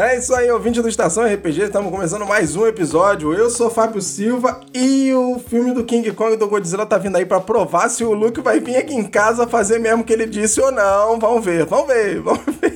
[0.00, 3.34] É isso aí, ouvinte do Estação RPG, estamos começando mais um episódio.
[3.34, 7.16] Eu sou Fábio Silva e o filme do King Kong e do Godzilla tá vindo
[7.16, 10.14] aí para provar se o Luke vai vir aqui em casa fazer mesmo o que
[10.14, 11.18] ele disse ou não.
[11.18, 12.72] Vamos ver, vamos ver, vamos ver.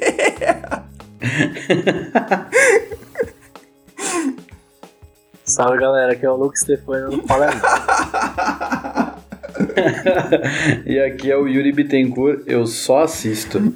[5.46, 7.62] Salve galera, aqui é o Luke Stefano do Palermo.
[10.86, 13.72] e aqui é o Yuri Bittencourt, eu só assisto.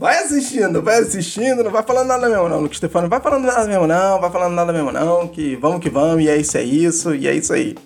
[0.00, 3.66] Vai assistindo, vai assistindo, não vai falando nada mesmo não, Luke Stefano, vai falando nada
[3.66, 6.62] mesmo não, vai falando nada mesmo não, que vamos que vamos, e é isso, é
[6.62, 7.76] isso, e é isso aí.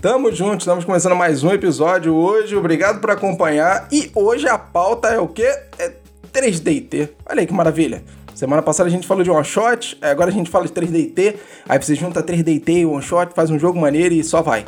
[0.00, 5.08] Tamo junto, estamos começando mais um episódio hoje, obrigado por acompanhar, e hoje a pauta
[5.08, 5.52] é o quê?
[5.80, 5.94] É
[6.32, 8.04] 3DT, olha aí que maravilha.
[8.36, 11.34] Semana passada a gente falou de one shot, agora a gente fala de 3DT,
[11.68, 14.64] aí você junta 3DT e one shot, faz um jogo maneiro e só vai.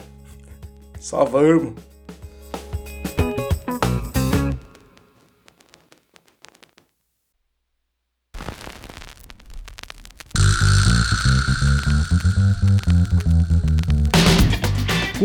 [0.99, 1.73] Só vamos.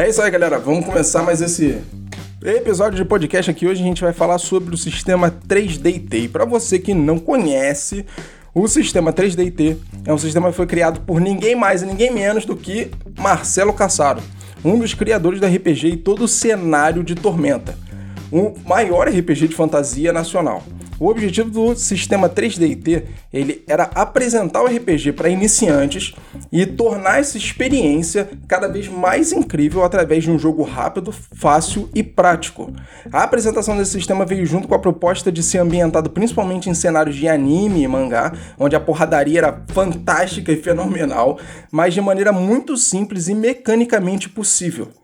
[0.00, 0.58] É isso aí, galera.
[0.58, 1.78] Vamos começar mais esse
[2.42, 3.66] episódio de podcast aqui.
[3.66, 6.24] Hoje a gente vai falar sobre o sistema 3DT.
[6.24, 8.06] E para você que não conhece,
[8.54, 9.76] o sistema 3DT
[10.06, 13.74] é um sistema que foi criado por ninguém mais e ninguém menos do que Marcelo
[13.74, 14.22] Cassaro,
[14.64, 17.76] um dos criadores do RPG e todo o cenário de Tormenta,
[18.32, 20.62] o maior RPG de fantasia nacional.
[21.00, 26.14] O objetivo do sistema 3DT ele era apresentar o RPG para iniciantes
[26.52, 32.02] e tornar essa experiência cada vez mais incrível através de um jogo rápido, fácil e
[32.02, 32.70] prático.
[33.10, 37.16] A apresentação desse sistema veio junto com a proposta de ser ambientado principalmente em cenários
[37.16, 41.38] de anime e mangá, onde a porradaria era fantástica e fenomenal,
[41.72, 44.99] mas de maneira muito simples e mecanicamente possível.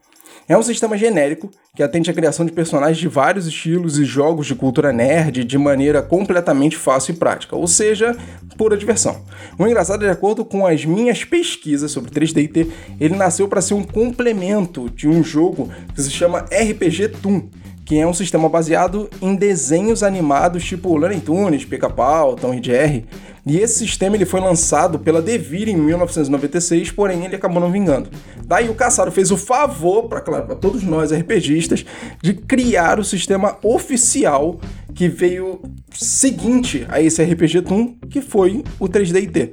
[0.49, 4.47] É um sistema genérico que atende à criação de personagens de vários estilos e jogos
[4.47, 8.17] de cultura nerd de maneira completamente fácil e prática, ou seja,
[8.57, 9.25] pura diversão.
[9.59, 12.71] O engraçado, de acordo com as minhas pesquisas sobre 3DT,
[13.01, 17.49] ele nasceu para ser um complemento de um jogo que se chama RPG Toon
[17.87, 23.07] que é um sistema baseado em desenhos animados tipo Looney Tunes, Pica-Pau, Tom e Jerry.
[23.47, 28.11] E esse sistema ele foi lançado pela Devir em 1996, porém ele acabou não vingando.
[28.45, 31.87] Daí o Caçaro fez o favor, para claro, todos nós RPGistas,
[32.21, 34.59] de criar o sistema oficial
[34.93, 35.61] que veio
[35.93, 39.53] seguinte a esse RPG Toon, que foi o 3DT.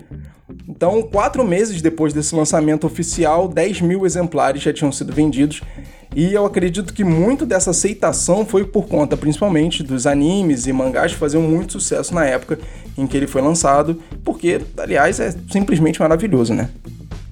[0.67, 5.61] Então, quatro meses depois desse lançamento oficial, 10 mil exemplares já tinham sido vendidos
[6.15, 11.13] e eu acredito que muito dessa aceitação foi por conta, principalmente, dos animes e mangás
[11.13, 12.59] que faziam muito sucesso na época
[12.97, 16.69] em que ele foi lançado, porque, aliás, é simplesmente maravilhoso, né?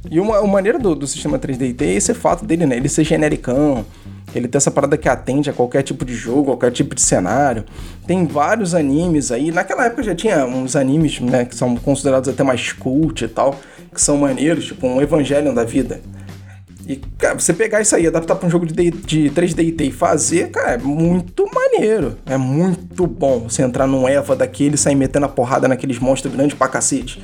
[0.09, 2.75] E uma, uma maneira do, do sistema 3DT é esse fato dele, né?
[2.75, 3.85] Ele ser genericão,
[4.33, 7.65] ele tem essa parada que atende a qualquer tipo de jogo, qualquer tipo de cenário.
[8.07, 9.51] Tem vários animes aí.
[9.51, 13.55] Naquela época já tinha uns animes, né, que são considerados até mais cult e tal,
[13.93, 16.01] que são maneiros, tipo um Evangelion da vida.
[16.87, 20.49] E, cara, você pegar isso aí, adaptar pra um jogo de, de 3D e fazer,
[20.49, 22.17] cara, é muito maneiro.
[22.25, 26.33] É muito bom você entrar num Eva daquele e sair metendo a porrada naqueles monstros
[26.33, 27.23] grandes pra cacete.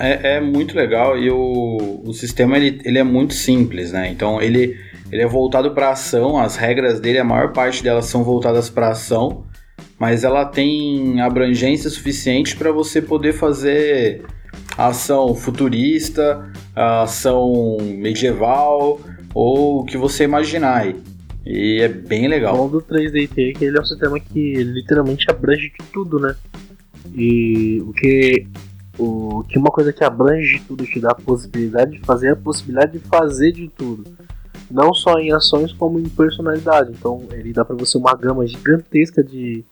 [0.00, 4.10] É, é muito legal e o, o sistema ele, ele é muito simples, né?
[4.10, 4.76] Então ele,
[5.10, 8.90] ele é voltado para ação, as regras dele, a maior parte delas são voltadas para
[8.90, 9.44] ação,
[9.98, 14.22] mas ela tem abrangência suficiente para você poder fazer
[14.78, 19.00] ação futurista, ação medieval
[19.34, 20.96] ou o que você imaginar aí.
[21.44, 22.66] E é bem legal.
[22.66, 26.36] O do 3DT é que ele é um sistema que literalmente abrange de tudo, né?
[27.12, 28.46] E o que,
[28.98, 32.32] o que uma coisa que abrange de tudo te dá a possibilidade de fazer é
[32.32, 34.04] a possibilidade de fazer de tudo.
[34.70, 36.92] Não só em ações como em personalidade.
[36.92, 39.64] Então ele dá para você uma gama gigantesca de,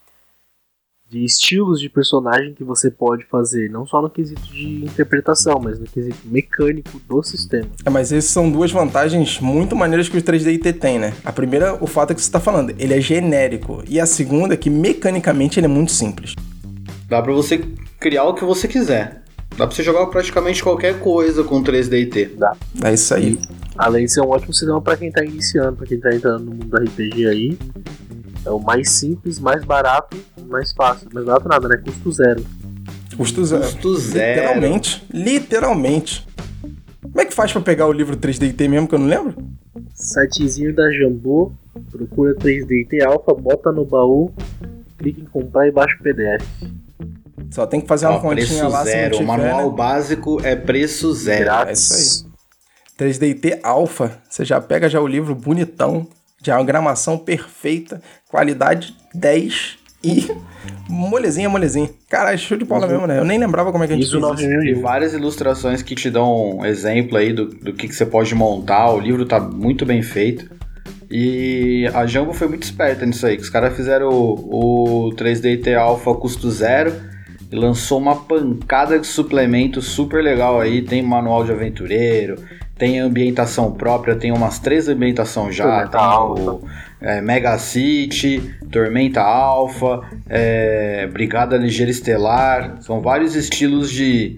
[1.08, 5.78] de estilos de personagem que você pode fazer, não só no quesito de interpretação, mas
[5.78, 7.68] no quesito mecânico do sistema.
[7.84, 11.14] É, mas essas são duas vantagens muito maneiras que o 3DT tem, né?
[11.24, 14.54] A primeira, o fato é que você está falando, ele é genérico, e a segunda
[14.54, 16.34] é que mecanicamente ele é muito simples.
[17.08, 17.58] Dá para você
[18.00, 19.22] criar o que você quiser.
[19.50, 22.36] Dá pra você jogar praticamente qualquer coisa com 3DT.
[22.36, 22.56] Dá.
[22.84, 23.38] É isso aí.
[23.76, 26.50] Além de ser um ótimo sistema para quem tá iniciando, para quem tá entrando no
[26.50, 27.58] mundo do RPG aí.
[28.44, 30.16] É o mais simples, mais barato,
[30.48, 31.08] mais fácil.
[31.12, 31.76] Mais barato nada, né?
[31.78, 32.44] Custo zero.
[33.16, 33.62] Custo zero.
[33.62, 34.40] Custo zero.
[34.40, 35.06] Literalmente.
[35.12, 36.26] Literalmente.
[37.02, 39.34] Como é que faz pra pegar o livro 3DT mesmo que eu não lembro?
[39.94, 41.50] Sitezinho da Jambô,
[41.90, 44.30] procura 3DT Alpha, bota no baú,
[44.98, 46.44] clica em comprar e baixa o PDF.
[47.50, 49.16] Só tem que fazer uma Ó, continha preço lá zero.
[49.16, 49.76] se O não tiver, manual né?
[49.76, 51.50] básico é preço zero.
[51.68, 52.26] É isso
[52.98, 53.10] aí.
[53.10, 56.06] 3DT Alpha, você já pega já o livro bonitão,
[56.42, 60.30] já é uma gramação perfeita, qualidade 10 e
[60.88, 61.90] molezinha, molezinha.
[62.08, 63.18] Caralho, show de bola mesmo, né?
[63.18, 64.48] Eu nem lembrava como é que a gente Isso fez isso.
[64.48, 68.06] 9 E várias ilustrações que te dão um exemplo aí do, do que, que você
[68.06, 68.90] pode montar.
[68.92, 70.48] O livro tá muito bem feito.
[71.10, 73.36] E a Jumbo foi muito esperta nisso aí.
[73.36, 76.94] Que os caras fizeram o, o 3DT Alpha custo zero
[77.50, 80.82] e lançou uma pancada de suplemento super legal aí.
[80.82, 82.36] Tem manual de aventureiro,
[82.78, 85.64] tem ambientação própria, tem umas três ambientações já.
[85.64, 86.50] Tormenta Tem Alpha.
[86.52, 86.68] o
[87.00, 92.76] é, Mega City, Tormenta Alpha, é, Brigada Ligeira Estelar.
[92.80, 94.36] São vários estilos de,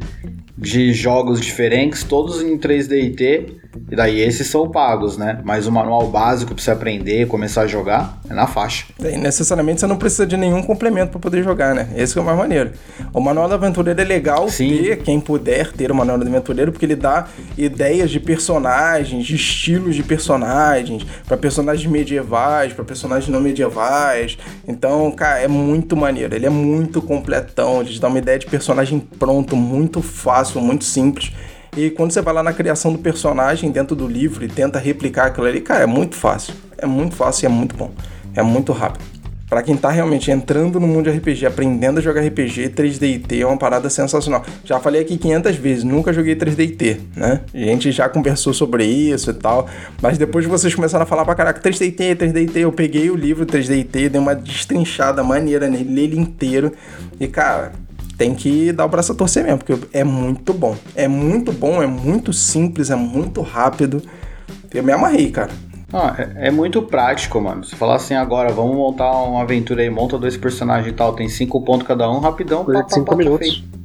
[0.56, 3.18] de jogos diferentes, todos em 3DT.
[3.20, 5.40] E daí esses são pagos, né?
[5.44, 8.86] Mas o manual básico pra você aprender, começar a jogar, é na faixa.
[9.00, 11.88] E necessariamente você não precisa de nenhum complemento para poder jogar, né?
[11.96, 12.72] Esse é o mais maneiro.
[13.12, 14.78] O Manual do Aventureiro é legal Sim.
[14.78, 17.26] ter, quem puder ter o Manual do Aventureiro, porque ele dá
[17.56, 24.38] ideias de personagens, de estilos de personagens, para personagens medievais, para personagens não medievais.
[24.66, 26.34] Então, cara, é muito maneiro.
[26.34, 30.84] Ele é muito completão, ele te dá uma ideia de personagem pronto, muito fácil, muito
[30.84, 31.32] simples.
[31.76, 35.26] E quando você vai lá na criação do personagem dentro do livro e tenta replicar
[35.26, 36.54] aquilo ali, cara, é muito fácil.
[36.76, 37.90] É muito fácil e é muito bom.
[38.34, 39.18] É muito rápido.
[39.48, 43.46] Pra quem tá realmente entrando no mundo de RPG, aprendendo a jogar RPG, 3DT é
[43.46, 44.44] uma parada sensacional.
[44.62, 47.40] Já falei aqui 500 vezes, nunca joguei 3DT, né?
[47.54, 49.66] A gente já conversou sobre isso e tal,
[50.02, 53.46] mas depois de vocês começaram a falar pra caraca, 3DT, 3DT, eu peguei o livro
[53.46, 56.70] 3DT, dei uma destrinchada maneira nele, ele inteiro,
[57.18, 57.72] e cara,
[58.18, 60.76] tem que dar o braço a torcer mesmo, porque é muito bom.
[60.96, 64.02] É muito bom, é muito simples, é muito rápido.
[64.74, 65.52] Eu me amarrei, cara.
[65.92, 67.64] Ah, é, é muito prático, mano.
[67.64, 71.28] Se falar assim agora, vamos montar uma aventura aí, monta dois personagens e tal, tem
[71.28, 73.48] cinco pontos cada um, rapidão, Coisa pá, de pá, 5 pá, tá minutos.
[73.48, 73.78] feito.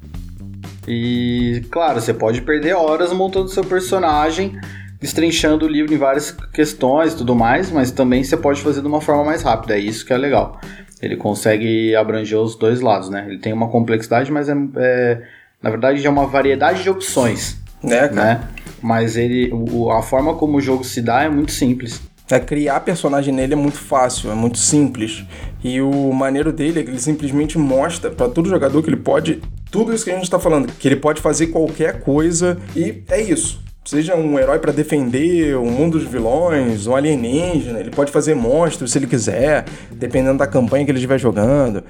[0.87, 4.59] E, claro, você pode perder horas montando seu personagem,
[4.99, 8.87] destrinchando o livro em várias questões e tudo mais, mas também você pode fazer de
[8.87, 10.59] uma forma mais rápida, é isso que é legal.
[11.03, 13.25] Ele consegue abranger os dois lados, né?
[13.27, 15.21] Ele tem uma complexidade, mas é, é-
[15.61, 18.11] na verdade é uma variedade de opções, Né, cara?
[18.13, 18.47] né?
[18.81, 22.01] Mas ele, o- a forma como o jogo se dá é muito simples.
[22.31, 25.23] É, criar personagem nele é muito fácil, é muito simples.
[25.63, 29.41] E o maneiro dele é que ele simplesmente mostra pra todo jogador que ele pode.
[29.69, 33.21] Tudo isso que a gente tá falando, que ele pode fazer qualquer coisa e é
[33.21, 33.61] isso.
[33.85, 38.91] Seja um herói pra defender o mundo dos vilões, um alienígena, ele pode fazer monstros
[38.91, 41.83] se ele quiser, dependendo da campanha que ele estiver jogando.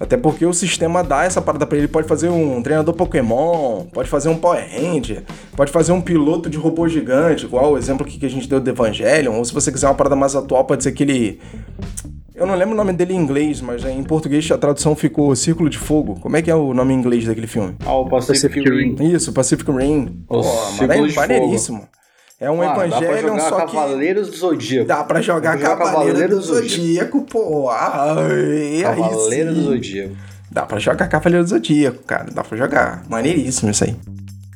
[0.00, 1.86] Até porque o sistema dá essa parada pra ele.
[1.86, 5.22] Pode fazer um treinador Pokémon, pode fazer um Power Ranger,
[5.54, 8.70] pode fazer um piloto de robô gigante, igual o exemplo que a gente deu do
[8.70, 9.34] Evangelion.
[9.36, 11.38] Ou se você quiser uma parada mais atual, pode ser aquele.
[12.34, 15.70] Eu não lembro o nome dele em inglês, mas em português a tradução ficou Círculo
[15.70, 16.18] de Fogo.
[16.20, 17.76] Como é que é o nome em inglês daquele filme?
[17.86, 19.14] Ah, o Pacific, Pacific Rim.
[19.14, 20.24] Isso, Pacific Rim.
[20.28, 21.88] O Pô, maneiríssimo.
[22.40, 23.76] É um Evangelion, jogar só que.
[23.76, 24.88] Cavaleiros do Zodíaco.
[24.88, 27.22] Dá pra jogar jogar Cavaleiro, Cavaleiro do Zodíaco.
[27.22, 27.70] Pô.
[27.70, 28.26] Ai,
[28.74, 29.60] aí Cavaleiro sim.
[29.60, 30.16] do Zodíaco.
[30.50, 32.32] Dá pra jogar Cavaleiro do Zodíaco, cara.
[32.32, 33.04] Dá pra jogar.
[33.08, 33.96] Maneiríssimo isso aí.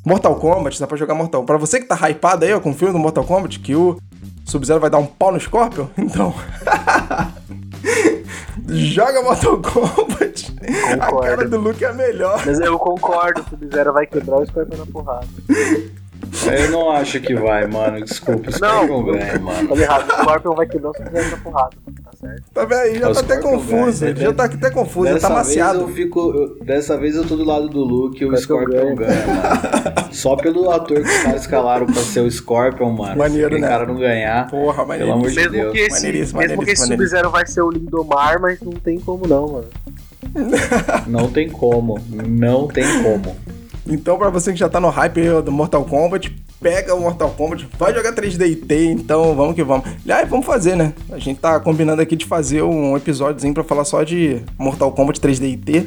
[0.05, 2.75] Mortal Kombat, dá pra jogar Mortal Pra você que tá hypado aí, ó, com o
[2.75, 3.97] filme do Mortal Kombat, que o
[4.45, 6.35] Sub-Zero vai dar um pau no Scorpion, então.
[8.69, 10.55] Joga Mortal Kombat.
[11.01, 11.27] A Concordo.
[11.27, 12.43] cara do Luke é a melhor.
[12.45, 15.27] Mas eu concordo, o Sub-Zero vai quebrar o Scorpion na porrada.
[16.51, 18.03] Eu não acho que vai, mano.
[18.05, 18.87] Desculpa, isso Não.
[18.87, 19.69] não ganha, mano.
[19.69, 21.71] Falei errado, o Scorpion vai quebrar o Sub-Zero na porrada,
[22.05, 22.43] tá certo?
[22.55, 22.99] Tá vendo aí?
[22.99, 24.05] Já O tá até Scorpion confuso.
[24.05, 24.17] ganha?
[24.17, 25.89] Já tá até confuso, já tá Dessa vez eu maciado.
[25.89, 26.21] fico.
[26.31, 29.15] eu- dessa vez eu tô do lado do Luke e o Scorpion Scorpion ganha.
[29.15, 30.09] ganha, mano.
[30.13, 33.17] Só pelo ator que os caras escalaram pra ser o Scorpion, mano.
[33.17, 33.69] Maneiro, Se né?
[33.69, 34.49] cara não ganhar.
[34.49, 35.31] Porra, Pelo amor maneiríssimo.
[35.31, 35.73] de Mesmo Deus.
[35.73, 38.99] que esse, Maneiríssimo, mesmo que esse maneiríssimo, Sub-Zero vai ser o Lindomar, mas não tem
[39.01, 39.67] como não, mano.
[41.07, 41.99] Não tem como.
[42.11, 43.37] Não tem como.
[43.89, 47.67] Então, pra você que já tá no hype do Mortal Kombat, pega o Mortal Kombat,
[47.79, 49.89] vai jogar 3DT, então vamos que vamos.
[50.05, 50.93] Aliás, vamos fazer, né?
[51.11, 55.21] A gente tá combinando aqui de fazer um episódiozinho pra falar só de Mortal Kombat
[55.21, 55.87] 3DT.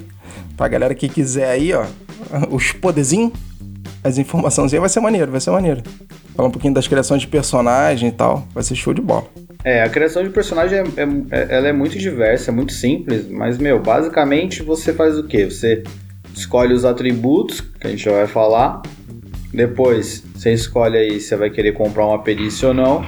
[0.57, 1.85] Pra galera que quiser aí, ó,
[2.49, 3.31] os poderzinhos,
[4.03, 5.81] as informações aí, vai ser maneiro, vai ser maneiro.
[6.35, 9.25] Falar um pouquinho das criações de personagem e tal, vai ser show de bola.
[9.63, 13.27] É, a criação de personagem é, é- é- ela é muito diversa, é muito simples,
[13.29, 15.45] mas, meu, basicamente você faz o quê?
[15.45, 15.83] Você
[16.33, 18.81] escolhe os atributos, que a gente já vai falar,
[19.53, 23.05] depois você escolhe aí se vai querer comprar uma perícia ou não,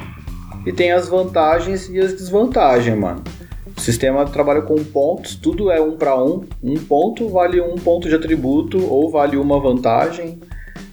[0.65, 3.23] e tem as vantagens e as desvantagens, mano.
[3.77, 6.43] sistema trabalha com pontos, tudo é um para um.
[6.61, 10.39] Um ponto vale um ponto de atributo ou vale uma vantagem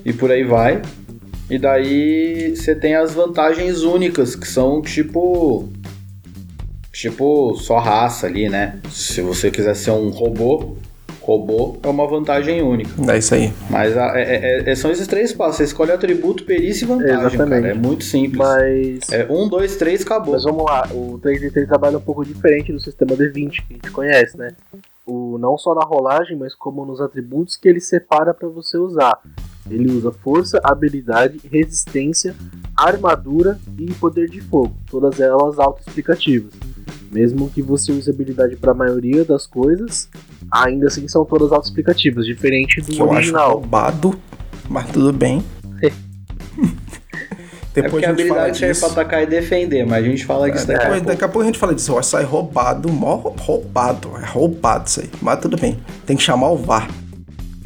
[0.04, 0.82] e por aí vai.
[1.49, 5.68] E daí você tem as vantagens únicas, que são tipo.
[6.92, 8.78] Tipo, só raça ali, né?
[8.90, 10.76] Se você quiser ser um robô,
[11.20, 12.90] robô é uma vantagem única.
[13.12, 13.52] É isso aí.
[13.68, 14.22] Mas a, é,
[14.66, 15.56] é, é são esses três passos.
[15.56, 17.62] Você escolhe atributo, perícia e vantagem, Exatamente.
[17.62, 17.68] cara.
[17.68, 18.38] É muito simples.
[18.38, 19.12] Mas.
[19.12, 20.34] É um, dois, três, acabou.
[20.34, 23.90] Mas vamos lá, o 3D3 trabalha um pouco diferente do sistema D20 que a gente
[23.90, 24.48] conhece, né?
[25.06, 29.18] O, não só na rolagem, mas como nos atributos que ele separa para você usar.
[29.68, 32.34] Ele usa força, habilidade, resistência,
[32.76, 36.52] armadura e poder de fogo, todas elas autoexplicativas.
[37.10, 40.08] Mesmo que você use habilidade para a maioria das coisas,
[40.50, 43.52] ainda assim são todas autoexplicativas, diferente do Que eu acho original.
[43.54, 44.14] roubado,
[44.68, 45.42] mas tudo bem.
[47.72, 48.84] É Depois porque a a habilidade serve disso.
[48.92, 51.06] pra atacar e defender, mas a gente fala disso daqui a Depois, pouco.
[51.12, 51.92] daqui a pouco a gente fala disso.
[51.92, 54.10] Eu acho que sai roubado, mó rou- roubado.
[54.16, 55.08] É roubado isso aí.
[55.22, 55.78] Mas tudo bem.
[56.04, 56.90] Tem que chamar o VAR.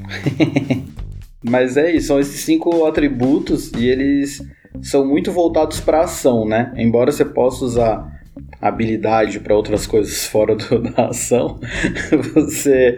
[1.43, 4.43] Mas é isso, são esses cinco atributos e eles
[4.83, 6.73] são muito voltados para ação, né?
[6.77, 8.14] Embora você possa usar
[8.69, 11.61] habilidade para outras coisas fora do- da ação,
[12.35, 12.97] você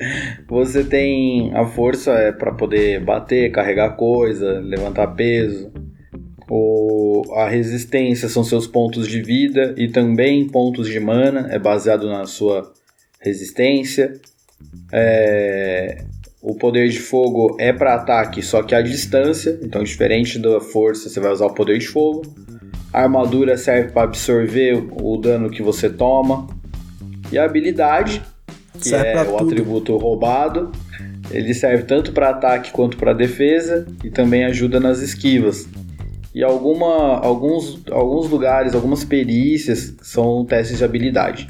[0.48, 5.72] você tem a força é para poder bater, carregar coisa, levantar peso.
[6.48, 12.06] O, a resistência são seus pontos de vida e também pontos de mana, é baseado
[12.06, 12.72] na sua
[13.20, 14.12] resistência.
[14.92, 16.04] É,
[16.40, 21.08] o poder de fogo é para ataque, só que à distância, então diferente da força,
[21.08, 22.22] você vai usar o poder de fogo.
[22.92, 26.46] A armadura serve para absorver o dano que você toma.
[27.30, 28.22] E a habilidade,
[28.78, 29.50] que Serve é o tudo.
[29.50, 30.70] atributo roubado,
[31.30, 35.68] ele serve tanto para ataque quanto para defesa e também ajuda nas esquivas.
[36.34, 41.48] E alguma, alguns, alguns lugares, algumas perícias são testes de habilidade.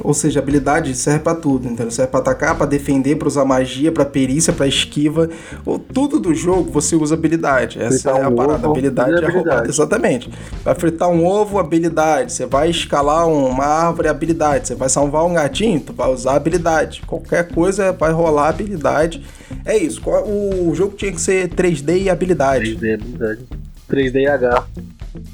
[0.00, 1.90] Ou seja, habilidade serve pra tudo, entendeu?
[1.90, 5.28] Serve pra atacar, pra defender, pra usar magia, pra perícia, pra esquiva.
[5.64, 7.80] O, tudo do jogo você usa habilidade.
[7.80, 8.58] Essa Fritar é a um parada.
[8.58, 9.68] ovo, habilidade é é roubada.
[9.68, 10.30] Exatamente.
[10.64, 12.32] Vai fritar um ovo, habilidade.
[12.32, 14.68] Você vai escalar uma árvore, habilidade.
[14.68, 17.02] Você vai salvar um gatinho, tu vai usar habilidade.
[17.06, 19.22] Qualquer coisa vai rolar habilidade.
[19.64, 20.00] É isso.
[20.06, 22.76] O jogo tinha que ser 3D e habilidade.
[22.76, 23.40] 3D habilidade.
[23.90, 24.64] 3D H.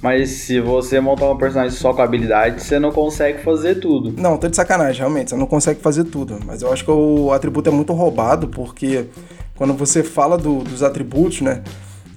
[0.03, 4.13] Mas se você montar um personagem só com habilidade, você não consegue fazer tudo.
[4.21, 5.31] Não, tô de sacanagem, realmente.
[5.31, 6.39] Você não consegue fazer tudo.
[6.45, 9.07] Mas eu acho que o atributo é muito roubado, porque
[9.57, 11.63] quando você fala do- dos atributos, né?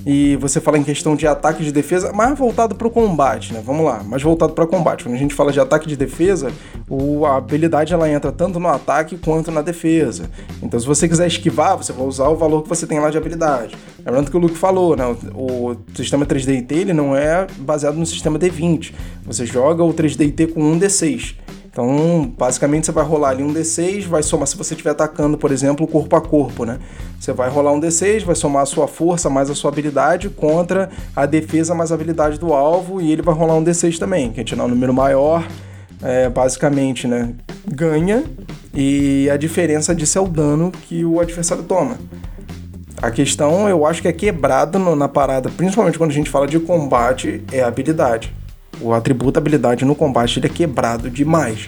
[0.03, 3.61] E você fala em questão de ataque de defesa, mais voltado pro combate, né?
[3.63, 5.03] Vamos lá, mais voltado para combate.
[5.03, 6.51] Quando a gente fala de ataque de defesa,
[6.89, 10.23] o- a habilidade ela entra tanto no ataque quanto na defesa.
[10.63, 13.17] Então, se você quiser esquivar, você vai usar o valor que você tem lá de
[13.19, 13.77] habilidade.
[14.05, 15.05] Lembrando que o Luke falou, né?
[15.33, 18.93] O, o sistema 3D ele não é baseado no sistema D20.
[19.25, 21.35] Você joga o 3D com um D6.
[21.71, 25.53] Então, basicamente, você vai rolar ali um D6, vai somar, se você estiver atacando, por
[25.53, 26.79] exemplo, corpo a corpo, né?
[27.17, 30.89] Você vai rolar um D6, vai somar a sua força mais a sua habilidade contra
[31.15, 34.33] a defesa mais a habilidade do alvo, e ele vai rolar um D6 também.
[34.33, 35.47] Quem tirar um número maior,
[36.03, 37.33] é, basicamente, né?
[37.65, 38.25] Ganha,
[38.73, 41.97] e a diferença disso é o dano que o adversário toma.
[43.01, 46.59] A questão, eu acho que é quebrado na parada, principalmente quando a gente fala de
[46.59, 48.31] combate, é a habilidade.
[48.79, 51.67] O atributo habilidade no combate ele é quebrado demais.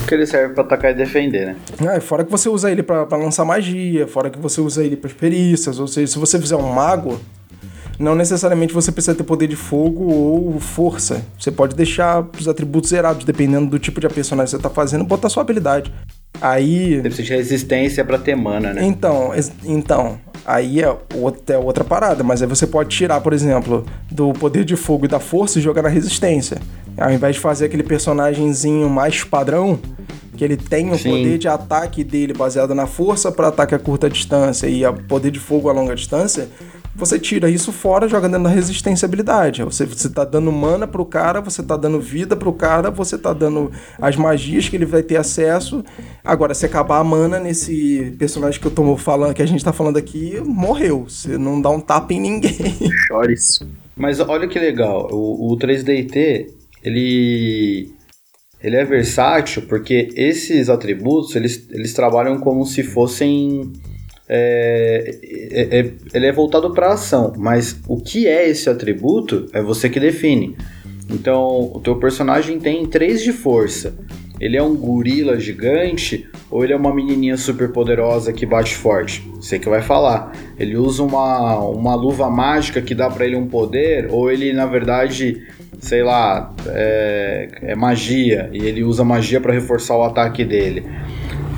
[0.00, 1.56] Porque ele serve pra atacar e defender, né?
[1.88, 4.82] Ah, e fora que você usa ele pra pra lançar magia, fora que você usa
[4.82, 7.20] ele para perícias, ou seja, se você fizer um mago,
[7.98, 11.24] não necessariamente você precisa ter poder de fogo ou força.
[11.38, 15.04] Você pode deixar os atributos zerados, dependendo do tipo de personagem que você tá fazendo,
[15.04, 15.92] botar sua habilidade.
[16.40, 16.96] Aí.
[16.96, 18.84] Você precisa de resistência pra ter mana, né?
[18.84, 19.32] Então,
[19.64, 24.32] então, aí é outra, é outra parada, mas aí você pode tirar, por exemplo, do
[24.32, 26.58] poder de fogo e da força e jogar na resistência.
[26.96, 29.78] Ao invés de fazer aquele personagemzinho mais padrão,
[30.36, 31.10] que ele tem o Sim.
[31.10, 35.32] poder de ataque dele baseado na força para ataque a curta distância e o poder
[35.32, 36.48] de fogo a longa distância,
[36.98, 39.62] você tira isso fora, joga dentro da resistência e habilidade.
[39.62, 43.32] Você, você tá dando mana pro cara, você tá dando vida pro cara, você tá
[43.32, 45.84] dando as magias que ele vai ter acesso.
[46.24, 49.72] Agora, se acabar a mana nesse personagem que eu tô falando, que a gente tá
[49.72, 51.06] falando aqui, morreu.
[51.08, 52.74] Você não dá um tapa em ninguém.
[53.06, 53.60] Chores.
[53.96, 56.46] Mas olha que legal, o, o 3DT,
[56.82, 57.92] ele
[58.60, 63.72] ele é versátil porque esses atributos, eles, eles trabalham como se fossem
[64.28, 69.62] é, é- é- ele é voltado para ação, mas o que é esse atributo é
[69.62, 70.56] você que define.
[71.10, 73.94] Então, o teu personagem tem 3 de força.
[74.40, 79.28] Ele é um gorila gigante ou ele é uma menininha super poderosa que bate forte?
[79.34, 80.32] Você que vai falar.
[80.58, 84.66] Ele usa uma, uma luva mágica que dá pra ele um poder ou ele na
[84.66, 85.42] verdade
[85.80, 90.84] sei lá, é, é magia e ele usa magia para reforçar o ataque dele.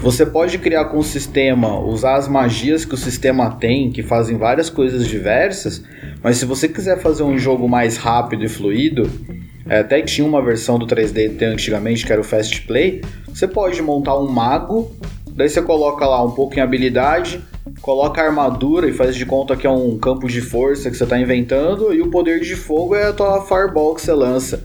[0.03, 4.39] Você pode criar com o sistema, usar as magias que o sistema tem, que fazem
[4.39, 5.85] várias coisas diversas,
[6.23, 9.11] mas se você quiser fazer um jogo mais rápido e fluido,
[9.69, 13.83] é, até tinha uma versão do 3D antigamente que era o Fast Play, você pode
[13.83, 14.91] montar um mago,
[15.33, 17.39] daí você coloca lá um pouco em habilidade,
[17.83, 21.05] coloca a armadura e faz de conta que é um campo de força que você
[21.05, 24.65] está inventando, e o poder de fogo é a tua fireball que você lança.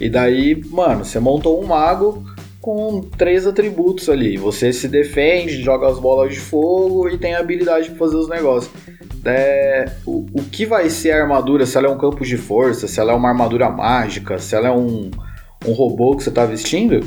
[0.00, 2.24] E daí, mano, você montou um mago
[2.66, 4.36] com três atributos ali.
[4.36, 8.72] Você se defende, joga as bolas de fogo e tem habilidade para fazer os negócios.
[9.24, 12.88] É, o, o que vai ser a armadura, se ela é um campo de força,
[12.88, 15.12] se ela é uma armadura mágica, se ela é um,
[15.64, 17.06] um robô que você está vestindo,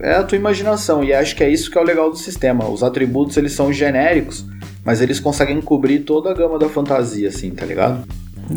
[0.00, 1.04] é a tua imaginação.
[1.04, 2.68] E acho que é isso que é o legal do sistema.
[2.68, 4.44] Os atributos eles são genéricos,
[4.84, 8.04] mas eles conseguem cobrir toda a gama da fantasia, assim, tá ligado?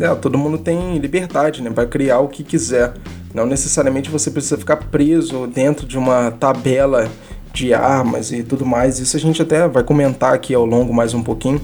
[0.00, 1.70] É, todo mundo tem liberdade, né?
[1.70, 2.94] Vai criar o que quiser.
[3.32, 7.08] Não necessariamente você precisa ficar preso dentro de uma tabela
[7.52, 8.98] de armas e tudo mais.
[8.98, 11.60] Isso a gente até vai comentar aqui ao longo mais um pouquinho.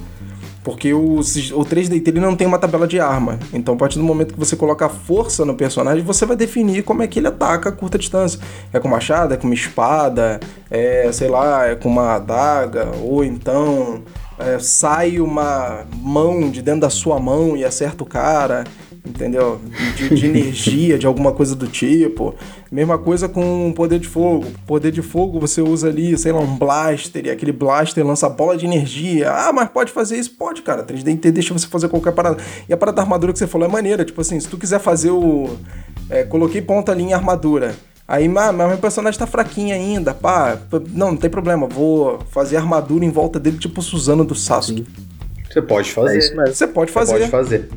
[0.62, 3.38] Porque o, o 3D ele não tem uma tabela de arma.
[3.52, 7.02] Então, a partir do momento que você coloca força no personagem, você vai definir como
[7.02, 8.38] é que ele ataca a curta distância.
[8.70, 10.38] É com machado, é com uma espada,
[10.70, 14.02] é, sei lá, é com uma adaga, ou então
[14.40, 18.64] é, sai uma mão de dentro da sua mão e acerta o cara
[19.04, 19.60] entendeu?
[19.96, 22.34] De, de energia, de alguma coisa do tipo.
[22.70, 24.46] Mesma coisa com poder de fogo.
[24.66, 28.56] Poder de fogo você usa ali, sei lá, um blaster, e aquele blaster lança bola
[28.56, 29.30] de energia.
[29.30, 30.32] Ah, mas pode fazer isso?
[30.36, 30.84] Pode, cara.
[30.84, 32.38] 3D deixa você fazer qualquer parada.
[32.68, 34.04] E a parada da armadura que você falou é maneira.
[34.04, 35.48] Tipo assim, se tu quiser fazer o.
[36.08, 37.74] É, coloquei ponta em armadura.
[38.10, 40.58] Aí, mas meu personagem tá fraquinho ainda, pá.
[40.92, 44.84] Não, não tem problema, vou fazer armadura em volta dele, tipo Suzano do Sasuke.
[45.48, 46.18] Você pode fazer.
[46.18, 47.12] É Você pode fazer.
[47.12, 47.68] Você pode fazer.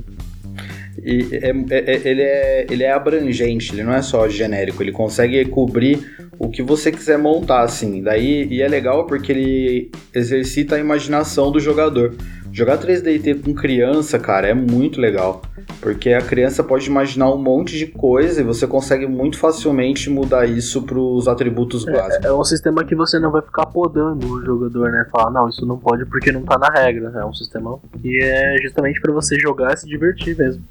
[1.04, 4.92] E é, é, é, ele, é, ele é abrangente, ele não é só genérico, ele
[4.92, 8.02] consegue cobrir o que você quiser montar, assim.
[8.02, 12.16] Daí, e é legal porque ele exercita a imaginação do jogador.
[12.54, 15.42] Jogar 3D com criança, cara, é muito legal.
[15.82, 20.46] Porque a criança pode imaginar um monte de coisa e você consegue muito facilmente mudar
[20.46, 22.26] isso para os atributos é, básicos.
[22.26, 25.08] É, um sistema que você não vai ficar podando o jogador, né?
[25.12, 27.12] Falar, não, isso não pode porque não tá na regra.
[27.16, 30.64] É um sistema que é justamente para você jogar e se divertir mesmo.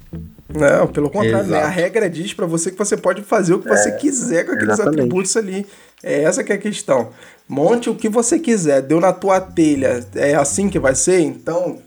[0.55, 1.63] Não, pelo contrário, né?
[1.63, 4.53] a regra diz para você que você pode fazer o que é, você quiser com
[4.53, 5.01] aqueles exatamente.
[5.01, 5.65] atributos ali.
[6.03, 7.09] É essa que é a questão.
[7.47, 11.19] Monte o que você quiser, deu na tua telha, é assim que vai ser?
[11.21, 11.79] Então,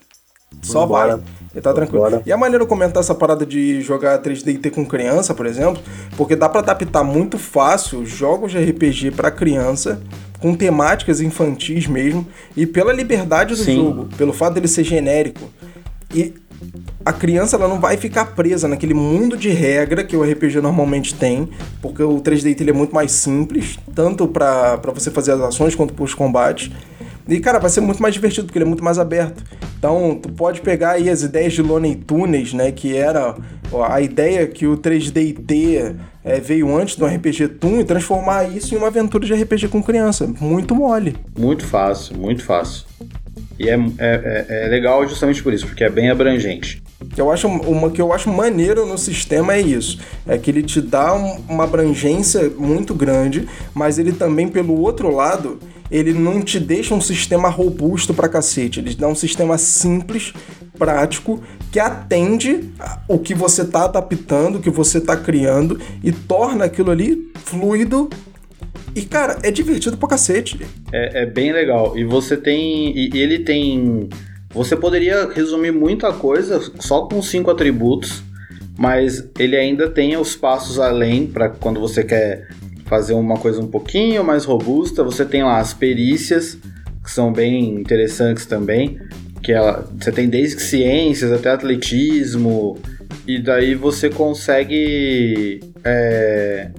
[0.62, 1.16] só Vambora.
[1.16, 1.26] vai.
[1.54, 2.04] E tá tranquilo.
[2.04, 2.22] Vambora.
[2.24, 5.82] E a maneira de comentar essa parada de jogar 3D com criança, por exemplo,
[6.16, 10.00] porque dá para adaptar muito fácil jogos de RPG para criança
[10.38, 12.26] com temáticas infantis mesmo
[12.56, 13.76] e pela liberdade do Sim.
[13.76, 15.50] jogo, pelo fato dele ser genérico.
[16.14, 16.34] E
[17.04, 21.14] a criança ela não vai ficar presa naquele mundo de regra que o RPG normalmente
[21.14, 21.48] tem,
[21.80, 25.94] porque o 3D ele é muito mais simples, tanto para você fazer as ações quanto
[25.94, 26.70] para os combates.
[27.28, 29.42] E, cara, vai ser muito mais divertido, porque ele é muito mais aberto.
[29.78, 32.70] Então, tu pode pegar aí as ideias de Looney Tunes, né?
[32.70, 33.34] Que era
[33.88, 38.78] a ideia que o 3D é, veio antes do RPG Toon e transformar isso em
[38.78, 40.26] uma aventura de RPG com criança.
[40.40, 41.16] Muito mole.
[41.36, 42.84] Muito fácil, muito fácil.
[43.58, 46.82] E é, é, é, é legal justamente por isso, porque é bem abrangente.
[47.16, 49.98] Eu acho, uma que eu acho maneiro no sistema é isso.
[50.26, 55.14] É que ele te dá um, uma abrangência muito grande, mas ele também, pelo outro
[55.14, 55.58] lado,
[55.90, 58.80] ele não te deixa um sistema robusto pra cacete.
[58.80, 60.32] Ele dá um sistema simples,
[60.78, 62.70] prático, que atende
[63.08, 68.10] o que você tá adaptando, o que você tá criando e torna aquilo ali fluido
[68.96, 70.58] e, cara, é divertido pra cacete.
[70.90, 71.98] É, é bem legal.
[71.98, 72.96] E você tem.
[72.96, 74.08] E ele tem.
[74.54, 78.22] Você poderia resumir muita coisa só com cinco atributos,
[78.78, 82.48] mas ele ainda tem os passos além para quando você quer
[82.86, 85.04] fazer uma coisa um pouquinho mais robusta.
[85.04, 86.56] Você tem lá as perícias,
[87.04, 88.98] que são bem interessantes também.
[89.42, 92.78] Que ela, você tem desde ciências até atletismo,
[93.26, 96.70] e daí você consegue é,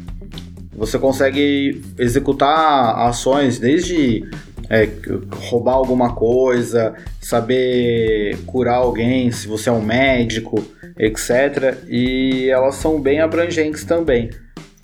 [0.78, 4.30] você consegue executar ações desde
[4.70, 4.88] é,
[5.50, 10.64] roubar alguma coisa, saber curar alguém, se você é um médico,
[10.98, 11.80] etc.
[11.90, 14.30] E elas são bem abrangentes também.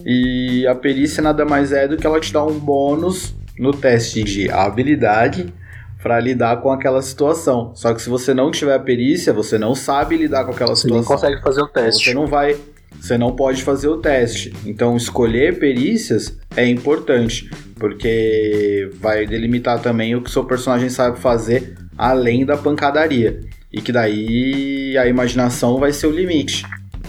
[0.03, 4.23] E a perícia nada mais é do que ela te dá um bônus no teste
[4.23, 5.53] de habilidade
[6.01, 7.71] para lidar com aquela situação.
[7.75, 11.03] Só que se você não tiver a perícia, você não sabe lidar com aquela situação.
[11.03, 12.06] Você não consegue fazer o teste.
[12.06, 12.58] Você não vai
[13.04, 14.54] você não pode fazer o teste.
[14.66, 21.76] Então, escolher perícias é importante, porque vai delimitar também o que seu personagem sabe fazer
[21.98, 23.42] além da pancadaria.
[23.74, 26.63] E que daí a imaginação vai ser o limite.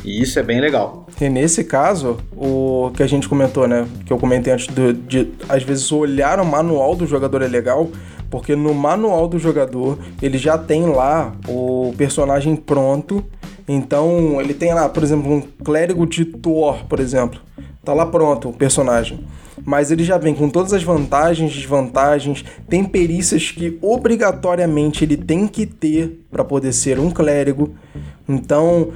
[0.05, 1.07] E isso é bem legal.
[1.21, 3.87] E nesse caso, o que a gente comentou, né?
[4.05, 7.89] Que eu comentei antes de, de às vezes olhar o manual do jogador é legal,
[8.29, 13.25] porque no manual do jogador ele já tem lá o personagem pronto.
[13.67, 17.41] Então ele tem lá, por exemplo, um clérigo de Thor, por exemplo.
[17.85, 19.25] Tá lá pronto o personagem
[19.65, 25.47] mas ele já vem com todas as vantagens, desvantagens, tem perícias que obrigatoriamente ele tem
[25.47, 27.73] que ter para poder ser um clérigo.
[28.29, 28.91] Então,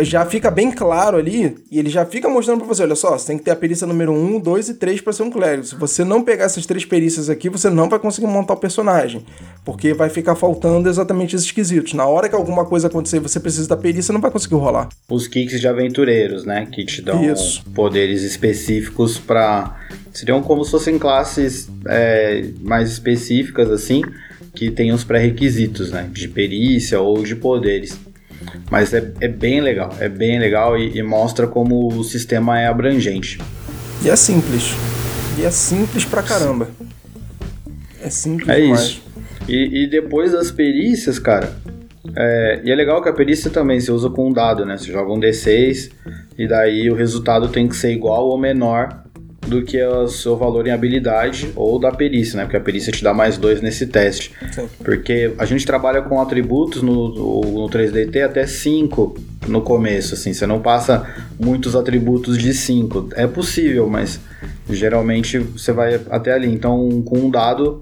[0.00, 3.28] já fica bem claro ali, e ele já fica mostrando para você, olha só, você
[3.28, 5.64] tem que ter a perícia número 1, 2 e 3 para ser um clérigo.
[5.64, 9.24] Se você não pegar essas três perícias aqui, você não vai conseguir montar o personagem,
[9.64, 11.92] porque vai ficar faltando exatamente esses quesitos.
[11.92, 14.88] Na hora que alguma coisa acontecer você precisa da perícia, não vai conseguir rolar.
[15.08, 17.62] Os kicks de aventureiros, né, que te dão Isso.
[17.74, 19.76] poderes específicos para
[20.12, 24.02] seriam como se fossem classes é, mais específicas assim,
[24.54, 27.98] que tem os pré-requisitos, né, de perícia ou de poderes.
[28.70, 32.66] Mas é, é bem legal, é bem legal e, e mostra como o sistema é
[32.66, 33.38] abrangente.
[34.04, 34.74] E é simples.
[35.38, 36.68] E é simples pra caramba.
[38.02, 38.80] É simples é demais.
[38.80, 39.02] Isso.
[39.48, 41.52] E, e depois das perícias, cara,
[42.16, 44.76] é, e é legal que a perícia também se usa com um dado, né?
[44.76, 45.90] Você joga um D6
[46.36, 49.01] e daí o resultado tem que ser igual ou menor
[49.52, 52.44] do que o seu valor em habilidade ou da perícia, né?
[52.44, 54.32] Porque a perícia te dá mais dois nesse teste.
[54.50, 54.66] Sim.
[54.82, 59.14] Porque a gente trabalha com atributos no, no 3DT até 5
[59.46, 60.32] no começo, assim.
[60.32, 61.06] Você não passa
[61.38, 63.10] muitos atributos de 5.
[63.14, 64.18] É possível, mas
[64.70, 66.48] geralmente você vai até ali.
[66.48, 67.80] Então, com um dado,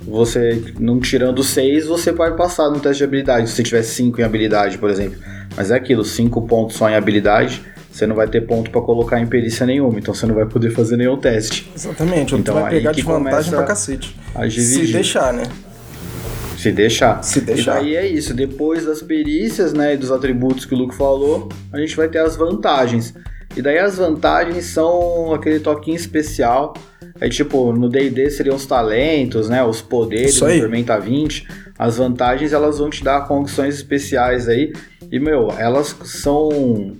[0.00, 3.50] você não tirando 6, você vai passar no teste de habilidade.
[3.50, 5.18] Se você tiver 5 em habilidade, por exemplo.
[5.54, 9.20] Mas é aquilo, 5 pontos só em habilidade você não vai ter ponto para colocar
[9.20, 11.70] em perícia nenhuma, então você não vai poder fazer nenhum teste.
[11.76, 14.16] Exatamente, então vai pegar desvantagem pra cacete.
[14.34, 15.42] A Se deixar, né?
[16.56, 17.22] Se deixar.
[17.22, 17.82] Se deixar.
[17.82, 18.32] E daí é isso.
[18.32, 22.18] Depois das perícias, né, e dos atributos que o Luke falou, a gente vai ter
[22.18, 23.12] as vantagens.
[23.54, 26.72] E daí as vantagens são aquele toquinho especial.
[27.20, 31.46] É tipo, no D&D seriam os talentos, né, os poderes do Tormenta 20.
[31.78, 34.72] As vantagens, elas vão te dar condições especiais aí.
[35.10, 36.96] E, meu, elas são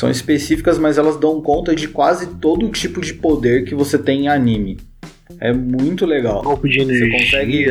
[0.00, 4.22] são específicas, mas elas dão conta de quase todo tipo de poder que você tem
[4.22, 4.78] em anime.
[5.38, 6.42] É muito legal.
[6.42, 7.66] Golpe de energia, você consegue...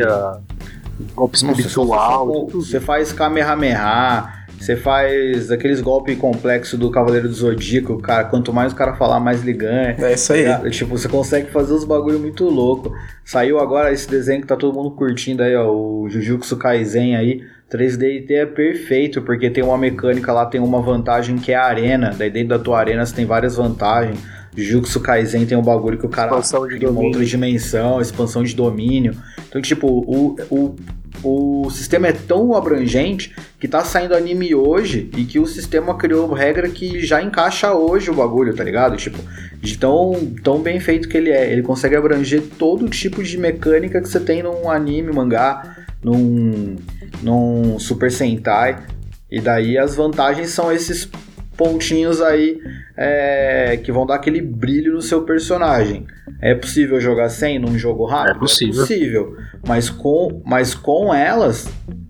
[1.12, 2.48] golpe espiritual.
[2.48, 8.24] Você, você faz Kamehameha, você faz aqueles golpes complexos do Cavaleiro do Zodíaco, cara.
[8.24, 9.96] Quanto mais o cara falar, mais ele ganha.
[9.98, 10.44] É isso aí.
[10.44, 12.94] É, tipo, você consegue fazer uns bagulho muito louco.
[13.24, 15.68] Saiu agora esse desenho que tá todo mundo curtindo aí, ó.
[15.68, 17.42] O Jujutsu Kaisen aí.
[17.70, 22.14] 3D é perfeito, porque tem uma mecânica lá, tem uma vantagem que é a arena.
[22.16, 24.18] Daí dentro da tua arena você tem várias vantagens.
[24.56, 28.54] Jujutsu Kaisen tem um bagulho que o cara expansão de uma outra dimensão, expansão de
[28.54, 29.14] domínio.
[29.48, 30.76] Então, tipo, o, o,
[31.22, 36.32] o sistema é tão abrangente que tá saindo anime hoje e que o sistema criou
[36.32, 38.96] regra que já encaixa hoje o bagulho, tá ligado?
[38.96, 39.18] Tipo,
[39.60, 41.52] de tão, tão bem feito que ele é.
[41.52, 46.76] Ele consegue abranger todo tipo de mecânica que você tem num anime, mangá, num
[47.22, 48.84] num Super Sentai.
[49.30, 51.08] E daí as vantagens são esses
[51.56, 52.58] pontinhos aí
[52.96, 56.06] é, que vão dar aquele brilho no seu personagem.
[56.40, 58.36] É possível jogar sem num jogo rápido?
[58.36, 58.74] É possível.
[58.74, 59.36] É possível.
[59.68, 61.68] Mas com, mas com elas,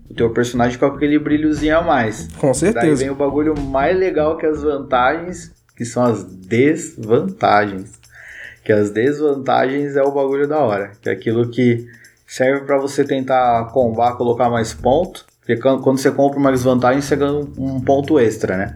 [0.09, 2.29] o teu personagem fica com aquele brilhozinho a mais.
[2.37, 2.85] Com certeza.
[2.85, 7.99] Daí vem o bagulho mais legal que as vantagens, que são as desvantagens.
[8.63, 10.91] Que as desvantagens é o bagulho da hora.
[11.01, 11.87] Que é aquilo que
[12.31, 15.25] serve para você tentar combar, colocar mais ponto.
[15.41, 18.75] Porque quando você compra uma desvantagem, você ganha um ponto extra, né?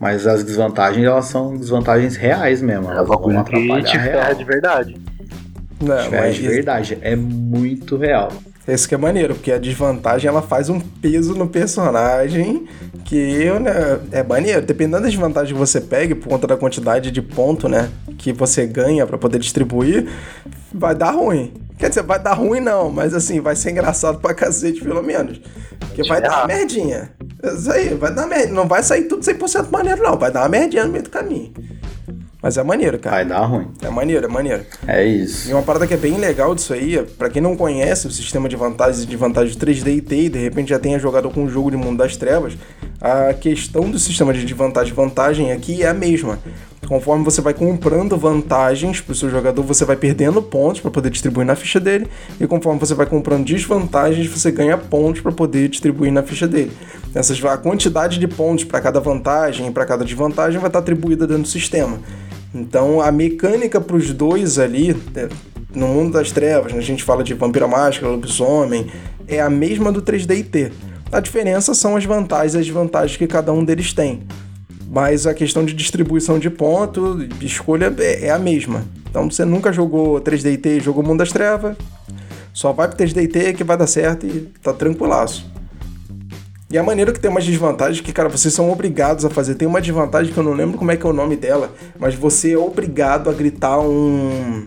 [0.00, 2.90] Mas as desvantagens, elas são desvantagens reais mesmo.
[2.90, 5.00] Elas é vão atrapalhar te ferra de verdade.
[5.80, 6.98] Não, te mas de verdade.
[7.00, 8.32] É muito real.
[8.66, 12.66] Esse que é maneiro, porque a desvantagem ela faz um peso no personagem
[13.04, 14.62] que né, é maneiro.
[14.62, 18.66] Dependendo da desvantagem que você pegue, por conta da quantidade de ponto né, que você
[18.66, 20.08] ganha para poder distribuir,
[20.74, 21.67] vai dar ruim.
[21.78, 25.40] Quer dizer, vai dar ruim não, mas assim, vai ser engraçado pra cacete pelo menos.
[25.78, 27.10] Porque vai dar uma merdinha.
[27.42, 28.52] Isso aí, vai dar merda.
[28.52, 31.52] Não vai sair tudo 100% maneiro não, vai dar uma merdinha no meio do caminho.
[32.40, 33.16] Mas é maneiro, cara.
[33.16, 33.68] Vai dar ruim.
[33.82, 34.64] É maneiro, é maneiro.
[34.86, 35.50] É isso.
[35.50, 38.48] E uma parada que é bem legal disso aí, para quem não conhece o sistema
[38.48, 41.44] de vantagens e de vantagens 3D e T, e de repente já tenha jogado com
[41.44, 42.56] o jogo de Mundo das Trevas,
[43.00, 46.38] a questão do sistema de vantagem e vantagem aqui é a mesma.
[46.88, 51.10] Conforme você vai comprando vantagens para o seu jogador, você vai perdendo pontos para poder
[51.10, 52.08] distribuir na ficha dele,
[52.40, 56.72] e conforme você vai comprando desvantagens, você ganha pontos para poder distribuir na ficha dele.
[57.14, 61.26] Essas, a quantidade de pontos para cada vantagem e para cada desvantagem vai estar atribuída
[61.26, 61.98] dentro do sistema.
[62.54, 65.28] Então a mecânica para os dois ali, é,
[65.74, 68.86] no mundo das trevas, né, a gente fala de vampira máscara, lobisomem,
[69.26, 70.72] é a mesma do 3D e T.
[71.12, 74.22] A diferença são as vantagens e as desvantagens que cada um deles tem.
[74.90, 78.84] Mas a questão de distribuição de ponto, escolha é, é a mesma.
[79.10, 81.76] Então você nunca jogou 3DT e jogou Mundo das Trevas,
[82.52, 85.50] só vai pro 3DT que vai dar certo e tá tranquilaço.
[86.70, 89.54] E a maneira que tem umas desvantagens que, cara, vocês são obrigados a fazer.
[89.54, 92.14] Tem uma desvantagem que eu não lembro como é que é o nome dela, mas
[92.14, 94.66] você é obrigado a gritar um.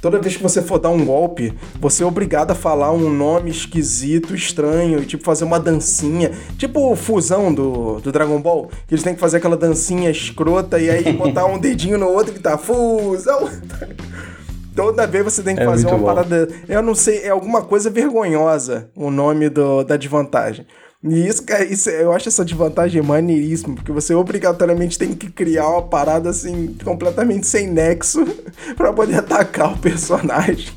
[0.00, 3.50] Toda vez que você for dar um golpe, você é obrigado a falar um nome
[3.50, 6.32] esquisito, estranho, e tipo fazer uma dancinha.
[6.58, 10.90] Tipo fusão do, do Dragon Ball, que eles têm que fazer aquela dancinha escrota e
[10.90, 13.48] aí botar um dedinho no outro e tá fusão.
[14.76, 16.04] Toda vez você tem que é fazer uma bom.
[16.04, 16.46] parada.
[16.68, 20.66] Eu não sei, é alguma coisa vergonhosa o nome do, da desvantagem.
[21.04, 25.68] E isso, cara, isso, eu acho essa desvantagem maneiríssima, porque você obrigatoriamente tem que criar
[25.68, 28.24] uma parada assim, completamente sem nexo,
[28.76, 30.68] para poder atacar o personagem.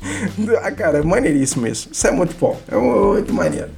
[0.62, 1.88] Ah, cara, é maneiríssimo isso.
[1.90, 2.58] Isso é muito bom.
[2.68, 3.70] É muito maneiro.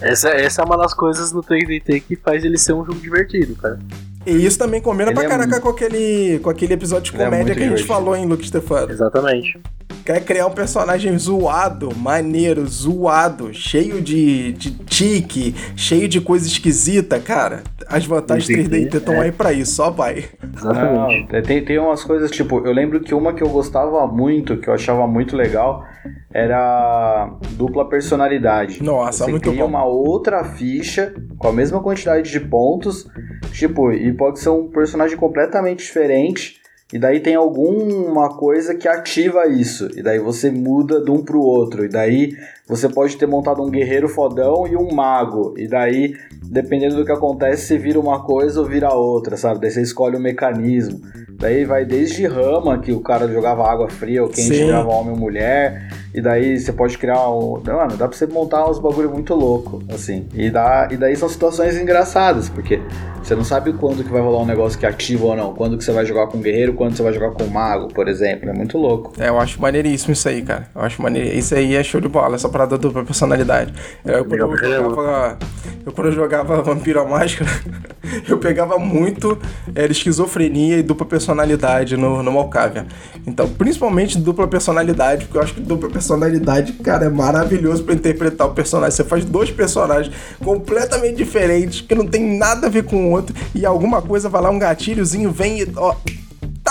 [0.00, 3.54] Essa, essa é uma das coisas no 3DT que faz ele ser um jogo divertido,
[3.56, 3.78] cara.
[4.26, 5.62] E isso também combina ele pra é caraca muito...
[5.62, 8.46] com, aquele, com aquele episódio de é comédia é que a gente falou em Luke
[8.46, 8.90] Stefano.
[8.90, 9.60] Exatamente.
[10.04, 17.18] Quer criar um personagem zoado, maneiro, zoado, cheio de, de tique, cheio de coisa esquisita,
[17.18, 17.62] cara.
[17.88, 19.20] As vantagens 3D estão é.
[19.22, 20.26] aí pra isso, só vai.
[20.54, 21.32] Exatamente.
[21.32, 24.68] Não, tem, tem umas coisas, tipo, eu lembro que uma que eu gostava muito, que
[24.68, 25.82] eu achava muito legal,
[26.30, 28.82] era dupla personalidade.
[28.82, 29.68] Nossa, Você muito cria bom.
[29.68, 33.08] uma outra ficha com a mesma quantidade de pontos,
[33.52, 39.46] tipo, e pode ser um personagem completamente diferente e daí tem alguma coisa que ativa
[39.48, 39.88] isso.
[39.96, 41.84] E daí você muda de um pro outro.
[41.84, 45.54] E daí você pode ter montado um guerreiro fodão e um mago.
[45.56, 49.60] E daí, dependendo do que acontece, você vira uma coisa ou vira outra, sabe?
[49.60, 51.00] Daí você escolhe o um mecanismo.
[51.38, 55.18] Daí vai desde rama, que o cara jogava água fria, ou quem jogava homem ou
[55.18, 55.88] mulher.
[56.14, 57.60] E daí você pode criar um.
[57.66, 60.26] Mano, dá pra você montar uns bagulho muito louco, assim.
[60.32, 60.88] E, dá...
[60.90, 62.80] e daí são situações engraçadas, porque
[63.20, 65.54] você não sabe quando que vai rolar um negócio que ativa ou não.
[65.54, 68.48] Quando que você vai jogar com guerreiro, quando você vai jogar com mago, por exemplo.
[68.48, 69.12] É muito louco.
[69.18, 70.68] É, eu acho maneiríssimo isso aí, cara.
[70.72, 71.40] Eu acho maneiríssimo.
[71.40, 73.74] Isso aí é show de bola, essa parada dupla personalidade.
[74.04, 75.38] Eu, quando eu jogava,
[75.84, 77.50] eu, quando eu jogava Vampiro à Máscara,
[78.28, 79.36] eu pegava muito
[79.74, 82.86] era esquizofrenia e dupla personalidade no, no Malkavian.
[83.26, 88.46] Então, principalmente dupla personalidade, porque eu acho que dupla personalidade, cara, é maravilhoso para interpretar
[88.46, 88.92] o personagem.
[88.92, 93.34] Você faz dois personagens completamente diferentes, que não tem nada a ver com o outro,
[93.52, 95.72] e alguma coisa vai lá, um gatilhozinho vem e.
[95.76, 95.96] Ó,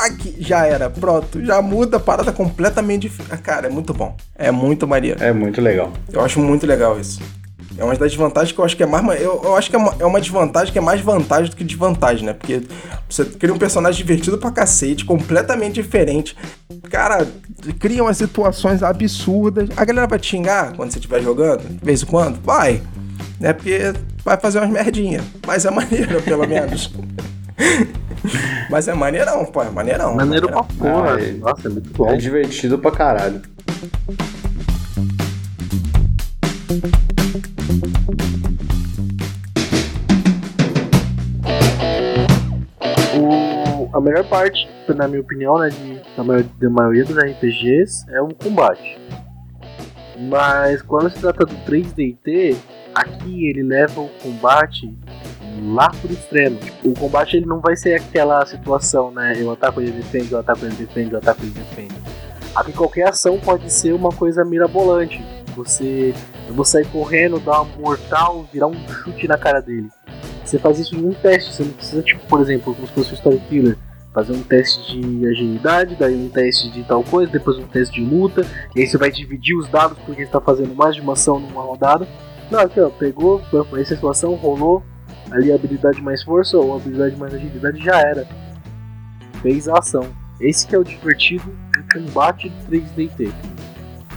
[0.03, 1.43] tac, já era, pronto.
[1.43, 3.09] Já muda a parada completamente.
[3.41, 4.15] Cara, é muito bom.
[4.35, 5.23] É muito maneiro.
[5.23, 5.91] É muito legal.
[6.11, 7.21] Eu acho muito legal isso.
[7.75, 9.19] É uma das desvantagens que eu acho que é mais.
[9.19, 11.63] Eu, eu acho que é uma, é uma desvantagem que é mais vantagem do que
[11.63, 12.33] desvantagem, né?
[12.33, 12.61] Porque
[13.09, 16.37] você cria um personagem divertido pra cacete, completamente diferente.
[16.89, 17.27] Cara,
[17.79, 19.69] cria umas situações absurdas.
[19.75, 22.39] A galera vai te xingar quando você estiver jogando, de vez em quando?
[22.43, 22.79] Vai.
[23.39, 23.53] Né?
[23.53, 23.91] Porque
[24.23, 25.23] vai fazer umas merdinhas.
[25.45, 26.93] Mas é maneiro, pelo menos.
[28.69, 30.15] Mas é maneirão, pô, é maneirão.
[30.15, 31.15] Maneiro pra porra.
[31.15, 31.31] Ah, é...
[31.33, 32.09] Nossa, é muito bom.
[32.09, 33.41] É divertido pra caralho.
[43.15, 48.05] O, a melhor parte, na minha opinião, né, de, da, maioria, da maioria dos RPGs
[48.09, 48.99] é o combate.
[50.29, 52.55] Mas quando se trata do 3DT,
[52.93, 54.93] aqui ele leva o combate
[55.61, 56.59] lá pro extremo.
[56.83, 59.35] O combate ele não vai ser aquela situação, né?
[59.37, 61.95] Eu ataco ele defende, eu ataco ele defende, eu ataco ele defende.
[62.55, 65.23] Aqui qualquer ação pode ser uma coisa mirabolante.
[65.55, 66.13] Você,
[66.47, 69.89] eu vou sair correndo, dar uma mortal, virar um chute na cara dele.
[70.43, 73.11] Você faz isso em um teste, você não precisa, tipo, por exemplo, como se fosse
[73.11, 73.77] um story killer,
[74.13, 78.07] fazer um teste de agilidade, daí um teste de tal coisa, depois um teste de
[78.07, 81.39] luta, e aí você vai dividir os dados porque está fazendo mais de uma ação
[81.39, 82.07] numa rodada.
[82.51, 83.41] Não, aqui ó, pegou,
[83.77, 84.83] essa situação, rolou,
[85.31, 88.27] ali a habilidade mais força ou a habilidade mais agilidade já era.
[89.41, 90.07] Fez a ação.
[90.39, 93.31] Esse que é o divertido do combate do 3DT,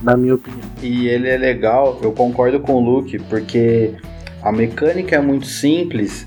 [0.03, 0.69] na minha opinião.
[0.83, 3.95] E ele é legal, eu concordo com o Luke, porque
[4.42, 6.27] a mecânica é muito simples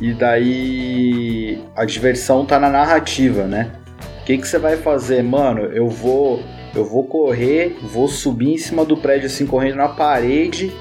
[0.00, 3.72] e daí a diversão tá na narrativa, né?
[4.20, 5.22] O que, que você vai fazer?
[5.22, 6.42] Mano, eu vou
[6.74, 10.72] eu vou correr, vou subir em cima do prédio assim, correndo na parede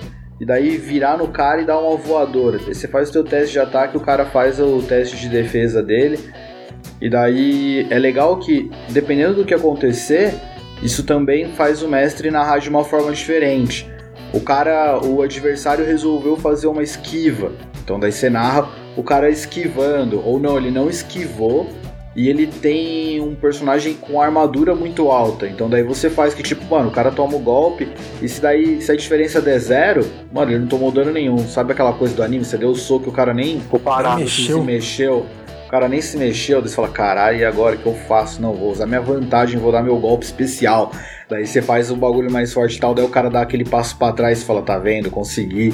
[0.41, 2.57] e daí virar no cara e dar uma voadora.
[2.57, 6.17] Você faz o seu teste de ataque, o cara faz o teste de defesa dele.
[6.99, 10.33] E daí é legal que, dependendo do que acontecer,
[10.81, 13.87] isso também faz o mestre narrar de uma forma diferente.
[14.33, 17.51] O cara, o adversário resolveu fazer uma esquiva.
[17.83, 20.25] Então daí você narra o cara esquivando.
[20.25, 21.69] Ou não, ele não esquivou,
[22.15, 25.47] e ele tem um personagem com armadura muito alta.
[25.47, 27.87] Então daí você faz que, tipo, mano, o cara toma o golpe.
[28.21, 31.39] E se daí se a diferença der zero, mano, ele não tomou dano nenhum.
[31.47, 32.43] Sabe aquela coisa do anime?
[32.43, 34.59] Você deu o soco e o cara nem Ficou parado, mexeu.
[34.59, 35.25] se mexeu.
[35.69, 38.41] cara nem se mexeu, daí você fala, caralho, e agora o que eu faço?
[38.41, 40.91] Não, vou usar minha vantagem, vou dar meu golpe especial.
[41.29, 43.95] Daí você faz um bagulho mais forte e tal, daí o cara dá aquele passo
[43.97, 45.73] para trás e fala, tá vendo, consegui.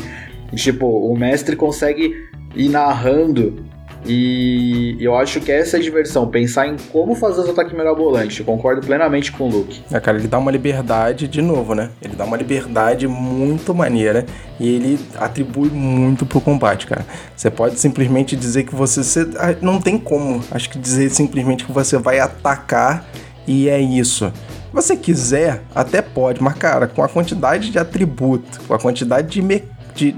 [0.53, 2.13] E, tipo, o mestre consegue
[2.55, 3.65] ir narrando
[4.07, 8.39] e eu acho que essa é a diversão, pensar em como fazer os ataques mirabolantes.
[8.39, 9.81] Eu concordo plenamente com o Luke.
[9.91, 11.89] É, cara, ele dá uma liberdade, de novo, né?
[12.01, 14.25] Ele dá uma liberdade muito maneira
[14.59, 17.05] e ele atribui muito pro combate, cara.
[17.35, 21.65] Você pode simplesmente dizer que você, você ah, não tem como, acho que dizer simplesmente
[21.65, 23.05] que você vai atacar
[23.45, 24.31] e é isso.
[24.71, 29.63] Você quiser, até pode, mas cara, com a quantidade de atributo, com a quantidade de,
[29.95, 30.15] de,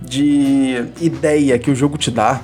[0.00, 2.40] de ideia que o jogo te dá,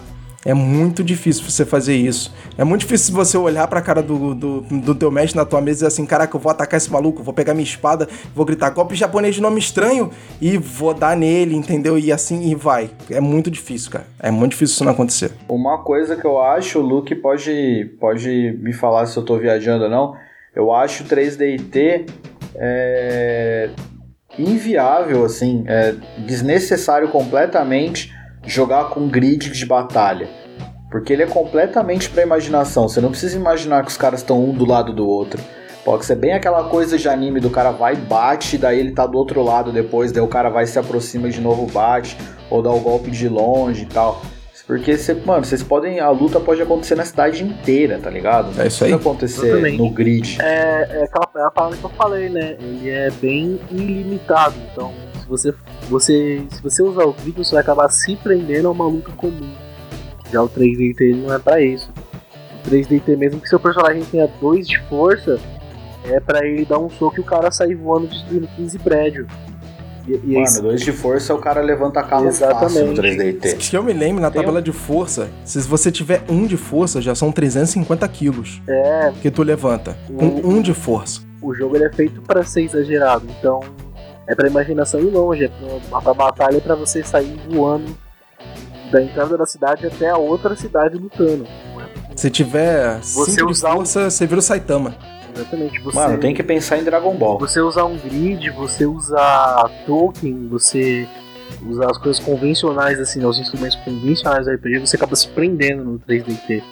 [0.46, 2.32] é muito difícil você fazer isso.
[2.56, 5.70] É muito difícil você olhar pra cara do, do, do teu mestre na tua mesa
[5.70, 8.70] e dizer assim: caraca, eu vou atacar esse maluco, vou pegar minha espada, vou gritar
[8.70, 10.08] golpe japonês de nome estranho
[10.40, 11.98] e vou dar nele, entendeu?
[11.98, 12.88] E assim e vai.
[13.10, 14.06] É muito difícil, cara.
[14.20, 15.32] É muito difícil isso não acontecer.
[15.48, 19.84] Uma coisa que eu acho, o Luke pode, pode me falar se eu tô viajando
[19.84, 20.14] ou não.
[20.54, 22.08] Eu acho 3DT
[22.54, 23.70] é,
[24.38, 25.92] inviável, assim, é
[26.24, 28.14] desnecessário completamente
[28.46, 30.28] jogar com grid de batalha.
[30.90, 32.88] Porque ele é completamente pra imaginação.
[32.88, 35.42] Você não precisa imaginar que os caras estão um do lado do outro.
[35.84, 39.16] Pode ser bem aquela coisa de anime do cara vai bate, daí ele tá do
[39.16, 42.16] outro lado depois, daí o cara vai se aproxima de novo bate,
[42.50, 44.20] ou dá o golpe de longe e tal.
[44.66, 46.00] Porque, cê, mano, vocês podem.
[46.00, 48.60] A luta pode acontecer na cidade inteira, tá ligado?
[48.60, 48.90] É isso aí.
[48.90, 49.78] Não acontecer Exatamente.
[49.78, 50.38] no grid.
[50.42, 52.56] É, é aquela é a palavra que eu falei, né?
[52.58, 54.56] Ele é bem ilimitado.
[54.72, 55.54] Então, se você,
[55.88, 59.52] você, se você usar o grid, você vai acabar se prendendo a uma luta comum.
[60.32, 61.92] Já o 3DT não é pra isso.
[62.64, 65.38] O 3DT, mesmo que seu personagem tenha 2 de força,
[66.04, 69.26] é para ele dar um soco e o cara sair voando destruindo 15 prédios.
[70.06, 70.62] E, e Mano, esse...
[70.62, 72.74] dois de força o cara levanta carro Exatamente.
[72.74, 73.60] fácil no 3DT.
[73.60, 77.14] Se eu me lembro, na tabela de força, se você tiver um de força, já
[77.14, 78.62] são 350 quilos.
[78.68, 79.12] É.
[79.20, 79.96] Que tu levanta.
[80.16, 81.22] Com um de força.
[81.42, 83.60] O jogo ele é feito para ser exagerado, então
[84.26, 87.96] é pra imaginação ir longe, é pra, pra batalha é pra você sair voando
[88.90, 91.46] da entrada da cidade até a outra cidade lutando.
[92.14, 94.10] Se tiver você cinco de força, um...
[94.10, 94.94] você vira o Saitama.
[95.34, 95.80] Exatamente.
[95.80, 97.38] Você, Mano, tem que pensar em Dragon Ball.
[97.38, 101.06] Você usar um grid, você usar token, você
[101.62, 105.84] usar as coisas convencionais, assim, né, os instrumentos convencionais do RPG, você acaba se prendendo
[105.84, 106.62] no 3DT.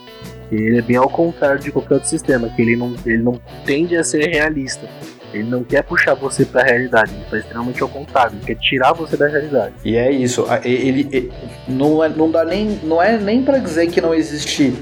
[0.51, 3.97] Ele é bem ao contrário de qualquer outro sistema, que ele não, ele não tende
[3.97, 4.89] a ser realista.
[5.35, 8.57] Ele não quer puxar você para a realidade, ele faz extremamente ao contrário, ele quer
[8.57, 9.75] tirar você da realidade.
[9.85, 11.33] E é isso, ele, ele
[11.69, 14.75] não, é, não dá nem não é nem para dizer que não existe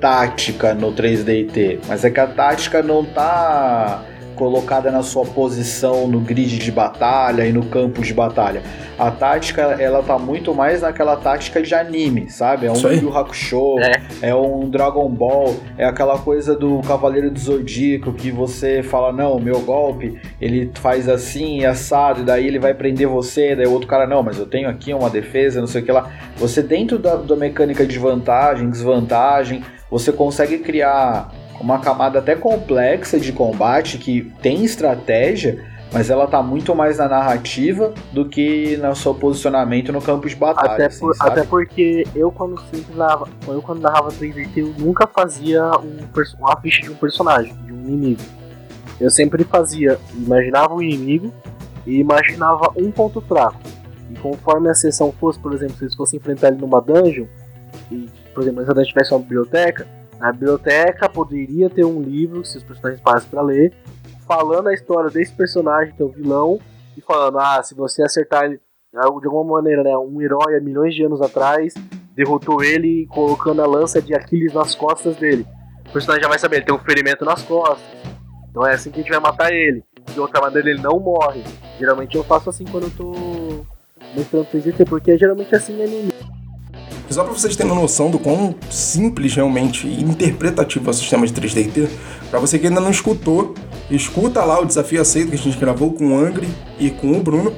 [0.00, 4.04] tática no 3DT, mas é que a tática não tá
[4.38, 8.62] colocada na sua posição no grid de batalha e no campo de batalha.
[8.96, 12.66] A tática, ela tá muito mais naquela tática de anime, sabe?
[12.66, 14.28] É um Yu Hakusho, é.
[14.28, 19.40] é um Dragon Ball, é aquela coisa do Cavaleiro do Zodíaco que você fala, não,
[19.40, 23.88] meu golpe, ele faz assim, assado, e daí ele vai prender você, daí o outro
[23.88, 26.10] cara, não, mas eu tenho aqui uma defesa, não sei o que lá.
[26.36, 33.18] Você dentro da, da mecânica de vantagem, desvantagem, você consegue criar uma camada até complexa
[33.18, 38.94] de combate que tem estratégia, mas ela tá muito mais na narrativa do que no
[38.94, 40.72] seu posicionamento no campo de batalha.
[40.72, 45.06] Até, assim, por, até porque eu quando sempre narrava, eu quando narrava 3D, eu nunca
[45.06, 45.98] fazia um,
[46.38, 48.22] uma ficha de um personagem, de um inimigo.
[49.00, 51.32] Eu sempre fazia, imaginava um inimigo
[51.86, 53.58] e imaginava um ponto fraco.
[54.10, 57.26] E conforme a sessão fosse, por exemplo, se eles fossem enfrentar ele numa dungeon,
[57.90, 59.86] e, por exemplo, se a dungeon tivesse uma biblioteca,
[60.18, 63.72] na biblioteca poderia ter um livro, se os personagens parassem para ler,
[64.26, 66.58] falando a história desse personagem, que é o vilão,
[66.96, 68.60] e falando, ah, se você acertar ele
[68.92, 71.74] de alguma maneira, né, um herói há milhões de anos atrás
[72.14, 75.46] derrotou ele colocando a lança de Aquiles nas costas dele.
[75.88, 77.86] O personagem já vai saber, ele tem um ferimento nas costas.
[78.50, 79.84] Então é assim que a gente vai matar ele.
[80.12, 81.44] De outra maneira ele não morre.
[81.78, 83.66] Geralmente eu faço assim quando eu tô
[84.16, 86.12] mostrando 3D, porque é geralmente assim anime.
[87.10, 91.26] Só para vocês terem uma noção do quão simples realmente e interpretativo é o sistema
[91.26, 91.88] de 3DT,
[92.30, 93.54] para você que ainda não escutou,
[93.90, 96.48] escuta lá o desafio aceito que a gente gravou com o Angry
[96.78, 97.54] e com o Bruno.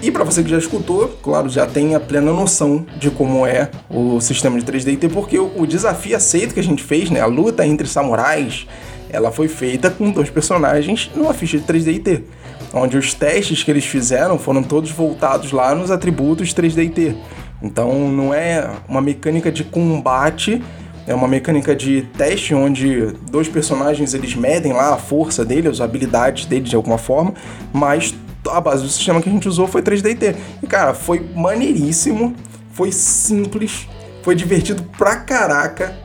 [0.00, 3.70] E para você que já escutou, claro, já tem a plena noção de como é
[3.90, 7.66] o sistema de 3DT, porque o desafio aceito que a gente fez, né, a luta
[7.66, 8.66] entre samurais,
[9.10, 12.22] ela foi feita com dois personagens numa ficha de 3DT,
[12.72, 17.16] onde os testes que eles fizeram foram todos voltados lá nos atributos 3DT.
[17.62, 20.62] Então não é uma mecânica de combate,
[21.06, 25.80] é uma mecânica de teste onde dois personagens eles medem lá a força deles, as
[25.80, 27.34] habilidades deles de alguma forma,
[27.72, 28.14] mas
[28.50, 30.36] a base do sistema que a gente usou foi 3DT.
[30.62, 32.34] E cara, foi maneiríssimo,
[32.72, 33.88] foi simples,
[34.22, 35.96] foi divertido pra caraca.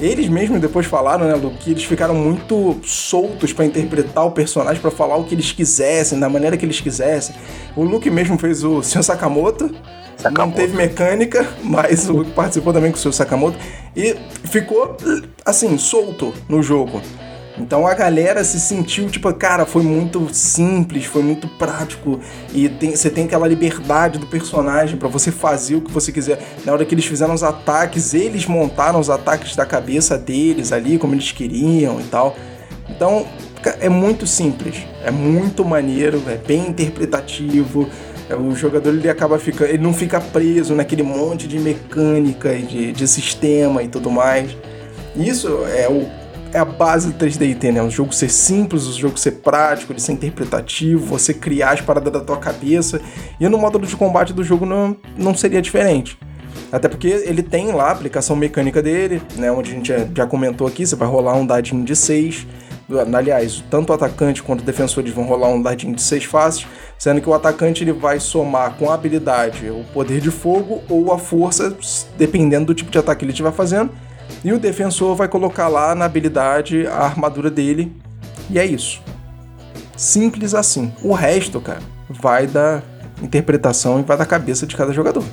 [0.00, 4.82] Eles mesmos depois falaram, né, Lu, que eles ficaram muito soltos para interpretar o personagem,
[4.82, 7.34] para falar o que eles quisessem, da maneira que eles quisessem.
[7.76, 9.04] O Luke mesmo fez o Sr.
[9.04, 9.72] Sakamoto,
[10.16, 10.38] Sakamoto.
[10.38, 13.12] não teve mecânica, mas o participou também com o Sr.
[13.12, 13.58] Sakamoto
[13.96, 14.96] e ficou
[15.44, 17.00] assim solto no jogo.
[17.56, 22.18] Então a galera se sentiu, tipo, cara, foi muito simples, foi muito prático.
[22.52, 26.42] E tem, você tem aquela liberdade do personagem para você fazer o que você quiser.
[26.64, 30.98] Na hora que eles fizeram os ataques, eles montaram os ataques da cabeça deles ali,
[30.98, 32.34] como eles queriam e tal.
[32.88, 33.24] Então
[33.80, 37.88] é muito simples, é muito maneiro, é bem interpretativo.
[38.30, 39.68] O jogador ele acaba ficando.
[39.68, 44.56] Ele não fica preso naquele monte de mecânica e de, de sistema e tudo mais.
[45.14, 47.82] Isso é o é a base do 3DT, né?
[47.82, 52.12] O jogo ser simples, o jogo ser prático, ele ser interpretativo, você criar as paradas
[52.12, 53.00] da tua cabeça.
[53.40, 56.16] E no módulo de combate do jogo não, não seria diferente.
[56.70, 59.50] Até porque ele tem lá a aplicação mecânica dele, né?
[59.50, 62.46] Onde a gente já, já comentou aqui, você vai rolar um dadinho de 6.
[63.16, 66.66] Aliás, tanto o atacante quanto o defensor eles vão rolar um dadinho de 6 faces,
[66.98, 71.12] sendo que o atacante ele vai somar com a habilidade o poder de fogo ou
[71.12, 71.76] a força,
[72.18, 73.90] dependendo do tipo de ataque que ele estiver fazendo
[74.44, 77.94] e o defensor vai colocar lá na habilidade a armadura dele.
[78.50, 79.02] E é isso.
[79.96, 80.92] Simples assim.
[81.02, 82.82] O resto, cara, vai da
[83.22, 85.24] interpretação e vai da cabeça de cada jogador.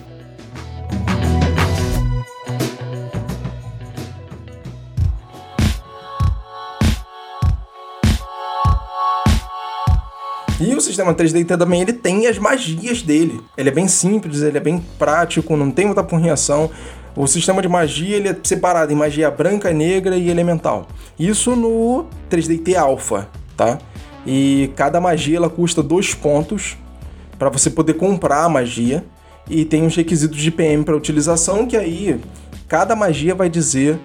[11.01, 13.41] Sistema 3D também ele tem as magias dele.
[13.57, 16.69] Ele é bem simples, ele é bem prático, não tem muita porrinhação.
[17.15, 20.87] O sistema de magia ele é separado em magia branca, negra e elemental.
[21.19, 23.27] Isso no 3DT Alpha,
[23.57, 23.79] tá?
[24.25, 26.77] E cada magia ela custa dois pontos
[27.37, 29.03] para você poder comprar a magia
[29.49, 32.19] e tem os requisitos de PM para utilização que aí
[32.67, 33.99] cada magia vai dizer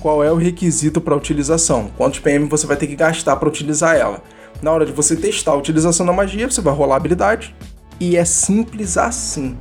[0.00, 3.96] qual é o requisito para utilização, quantos PM você vai ter que gastar para utilizar
[3.96, 4.22] ela.
[4.62, 7.54] Na hora de você testar a utilização da magia, você vai rolar a habilidade
[7.98, 9.56] e é simples assim.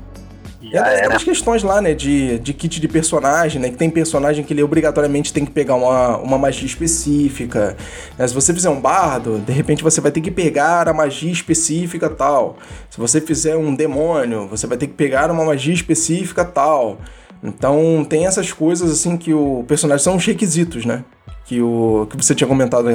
[0.62, 4.44] Já é aquelas questões lá, né, de, de kit de personagem, né, que tem personagem
[4.44, 7.78] que ele obrigatoriamente tem que pegar uma, uma magia específica.
[8.18, 8.28] Né?
[8.28, 12.10] Se você fizer um bardo, de repente você vai ter que pegar a magia específica
[12.10, 12.58] tal.
[12.90, 16.98] Se você fizer um demônio, você vai ter que pegar uma magia específica tal.
[17.42, 21.06] Então tem essas coisas assim que o personagem são os requisitos, né?
[21.46, 22.90] Que o que você tinha comentado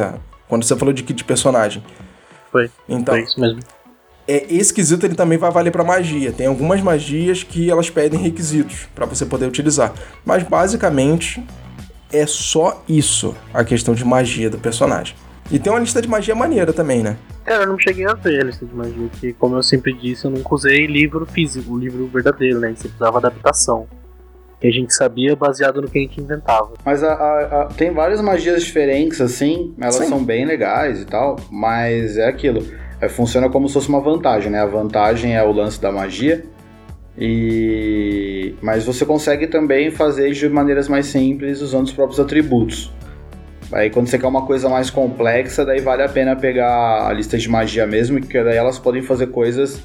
[0.48, 1.82] quando você falou de kit de personagem.
[2.50, 2.70] Foi.
[2.88, 3.60] Então, foi isso mesmo
[4.26, 6.32] é, esse quesito ele também vai valer para magia.
[6.32, 9.92] Tem algumas magias que elas pedem requisitos para você poder utilizar.
[10.24, 11.44] Mas basicamente
[12.12, 15.16] é só isso, a questão de magia do personagem.
[15.50, 17.18] E tem uma lista de magia maneira também, né?
[17.44, 20.24] Cara, eu não cheguei a ver a lista de magia, porque como eu sempre disse,
[20.24, 22.70] eu nunca usei livro físico, livro verdadeiro, né?
[22.74, 23.86] Você precisava adaptação.
[24.64, 26.72] Que a gente sabia baseado no que a gente inventava.
[26.82, 30.06] Mas a, a, a, tem várias magias diferentes, assim, elas Sim.
[30.06, 32.64] são bem legais e tal, mas é aquilo
[33.04, 34.60] é, funciona como se fosse uma vantagem, né?
[34.60, 36.44] A vantagem é o lance da magia.
[37.16, 42.92] E mas você consegue também fazer de maneiras mais simples usando os próprios atributos.
[43.72, 47.38] Aí quando você quer uma coisa mais complexa, daí vale a pena pegar a lista
[47.38, 49.80] de magia mesmo, que daí elas podem fazer coisas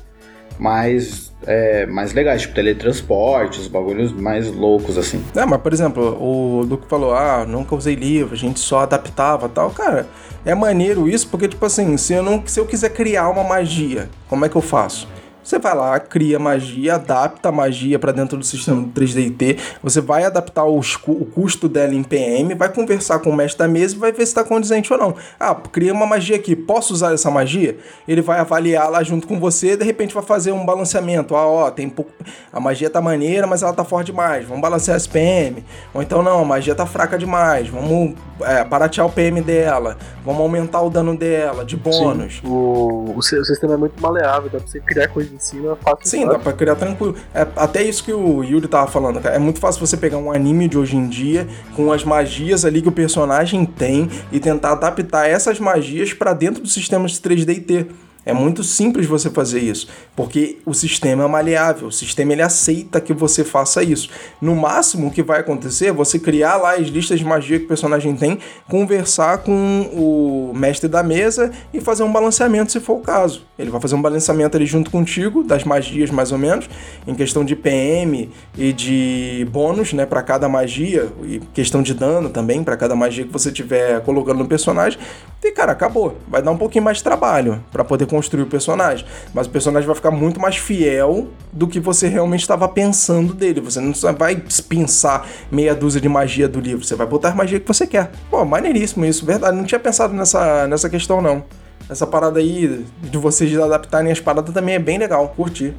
[0.60, 5.24] mais, é, mais legais, tipo teletransporte, os bagulhos mais loucos assim.
[5.36, 9.48] É, mas por exemplo, o Luke falou: ah, nunca usei livro, a gente só adaptava
[9.48, 9.72] tal.
[9.72, 10.06] Cara,
[10.46, 14.10] é maneiro isso porque, tipo assim, se eu, não, se eu quiser criar uma magia,
[14.28, 15.08] como é que eu faço?
[15.50, 19.58] Você vai lá, cria magia, adapta a magia para dentro do sistema 3DT.
[19.82, 23.68] Você vai adaptar os, o custo dela em PM, vai conversar com o mestre da
[23.68, 25.16] mesa e vai ver se está condizente ou não.
[25.40, 27.80] Ah, cria uma magia aqui, posso usar essa magia?
[28.08, 31.36] Ele vai avaliar lá junto com você, de repente vai fazer um balanceamento.
[31.36, 32.12] Ah, ó, tem pouco.
[32.54, 34.46] A magia tá maneira, mas ela tá forte demais.
[34.46, 35.66] Vamos balancear esse PM.
[35.96, 37.68] Ou então não, a magia tá fraca demais.
[37.70, 39.98] Vamos é, baratear o PM dela.
[40.24, 42.36] Vamos aumentar o dano dela, de bônus.
[42.36, 46.06] Sim, o, o, sistema é muito maleável, dá pra você criar coisas em cima fácil.
[46.06, 47.16] Sim, dá pra criar tranquilo.
[47.34, 49.36] É, até isso que o Yuri tava falando, cara.
[49.36, 52.82] É muito fácil você pegar um anime de hoje em dia, com as magias ali
[52.82, 57.58] que o personagem tem, e tentar adaptar essas magias para dentro do sistema de 3D
[57.58, 57.88] e T.
[58.26, 63.00] É muito simples você fazer isso, porque o sistema é maleável, o sistema ele aceita
[63.00, 64.10] que você faça isso.
[64.42, 67.66] No máximo, o que vai acontecer é você criar lá as listas de magia que
[67.66, 72.98] o personagem tem, conversar com o mestre da mesa e fazer um balanceamento se for
[72.98, 73.46] o caso.
[73.58, 76.70] Ele vai fazer um balanceamento ali junto contigo, das magias mais ou menos,
[77.08, 82.30] em questão de PM e de bônus, né, para cada magia, e questão de dano
[82.30, 85.00] também, para cada magia que você tiver colocando no personagem
[85.44, 86.18] E, cara, acabou.
[86.28, 89.06] Vai dar um pouquinho mais de trabalho para poder construir o personagem.
[89.34, 93.62] Mas o personagem vai ficar muito mais fiel do que você realmente estava pensando dele.
[93.62, 96.84] Você não vai pensar meia dúzia de magia do livro.
[96.84, 98.12] Você vai botar a magia que você quer.
[98.30, 99.56] Pô, maneiríssimo isso, verdade.
[99.56, 101.44] Não tinha pensado nessa, nessa questão, não.
[101.90, 105.30] Essa parada aí de vocês adaptarem as paradas também é bem legal.
[105.30, 105.74] Curti.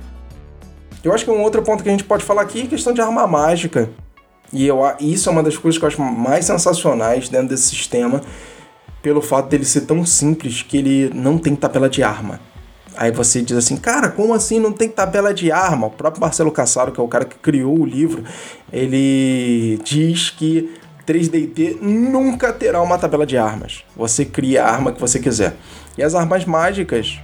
[1.03, 3.01] Eu acho que um outro ponto que a gente pode falar aqui é questão de
[3.01, 3.91] arma mágica.
[4.53, 8.21] E eu, isso é uma das coisas que eu acho mais sensacionais dentro desse sistema
[9.03, 12.41] pelo fato dele ser tão simples que ele não tem tabela de arma.
[12.97, 15.87] Aí você diz assim, cara, como assim não tem tabela de arma?
[15.87, 18.25] O próprio Marcelo Cassaro, que é o cara que criou o livro,
[18.73, 20.75] ele diz que
[21.07, 23.85] 3DT nunca terá uma tabela de armas.
[23.97, 25.55] Você cria a arma que você quiser.
[25.97, 27.19] E as armas mágicas,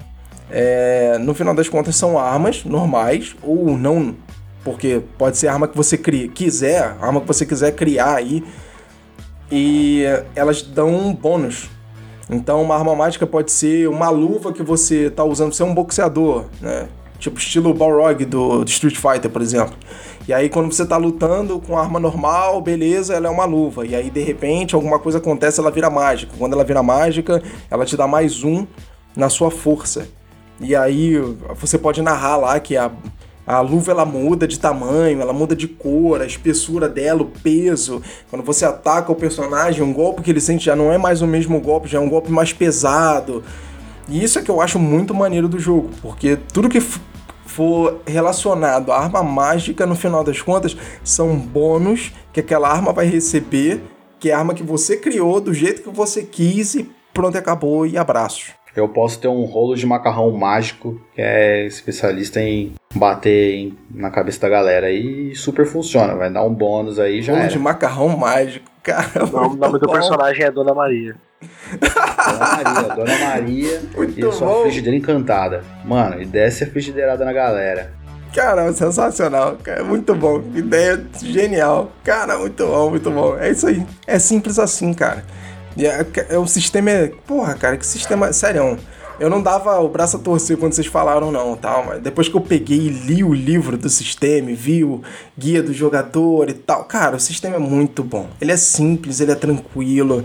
[0.50, 4.16] é, no final das contas, são armas normais ou não,
[4.64, 8.14] porque pode ser a arma que você cria, quiser, a arma que você quiser criar
[8.14, 8.44] aí e
[10.34, 11.68] elas dão um bônus.
[12.28, 15.74] Então, uma arma mágica pode ser uma luva que você está usando, você é um
[15.74, 16.88] boxeador, né?
[17.18, 19.74] Tipo estilo Balrog do, do Street Fighter, por exemplo.
[20.28, 23.86] E aí, quando você está lutando com arma normal, beleza, ela é uma luva.
[23.86, 26.32] E aí, de repente, alguma coisa acontece, ela vira mágica.
[26.36, 27.40] Quando ela vira mágica,
[27.70, 28.66] ela te dá mais um
[29.16, 30.08] na sua força.
[30.60, 31.16] E aí,
[31.54, 32.90] você pode narrar lá que a
[33.46, 38.02] a luva ela muda de tamanho, ela muda de cor, a espessura dela, o peso.
[38.28, 41.26] Quando você ataca o personagem, um golpe que ele sente já não é mais o
[41.26, 43.44] mesmo golpe, já é um golpe mais pesado.
[44.08, 46.80] E isso é que eu acho muito maneiro do jogo, porque tudo que
[47.46, 53.06] for relacionado à arma mágica, no final das contas, são bônus que aquela arma vai
[53.06, 53.80] receber,
[54.18, 57.86] que é a arma que você criou do jeito que você quis e pronto, acabou
[57.86, 63.54] e abraços eu posso ter um rolo de macarrão mágico que é especialista em bater
[63.54, 67.32] em, na cabeça da galera e super funciona, vai dar um bônus aí já.
[67.32, 67.52] Rolo era.
[67.52, 69.24] de macarrão mágico, cara.
[69.24, 71.16] O nome do personagem é Dona Maria.
[71.70, 74.62] Dona Maria, Dona Maria Muito e a sua bom.
[74.62, 75.62] frigideira encantada.
[75.84, 77.92] Mano, e desce a frigideirada na galera.
[78.34, 79.82] Cara, sensacional, cara.
[79.82, 80.42] Muito bom.
[80.54, 81.90] Ideia genial.
[82.04, 83.36] Cara, muito bom, muito bom.
[83.38, 83.86] É isso aí.
[84.06, 85.24] É simples assim, cara.
[85.76, 87.12] E é, é, o sistema é.
[87.26, 88.32] Porra, cara, que sistema.
[88.32, 88.78] Sério,
[89.20, 91.84] eu não dava o braço a torcer quando vocês falaram, não, tal.
[91.84, 95.02] Mas depois que eu peguei e li o livro do sistema, vi o
[95.36, 98.28] guia do jogador e tal, cara, o sistema é muito bom.
[98.40, 100.24] Ele é simples, ele é tranquilo.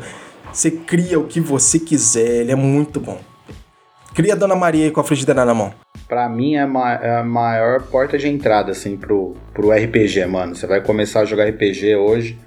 [0.54, 3.20] Você cria o que você quiser, ele é muito bom.
[4.14, 5.74] Cria a Dona Maria aí com a frigideira na mão.
[6.08, 10.54] Pra mim é, ma é a maior porta de entrada, assim, pro, pro RPG, mano.
[10.54, 12.38] Você vai começar a jogar RPG hoje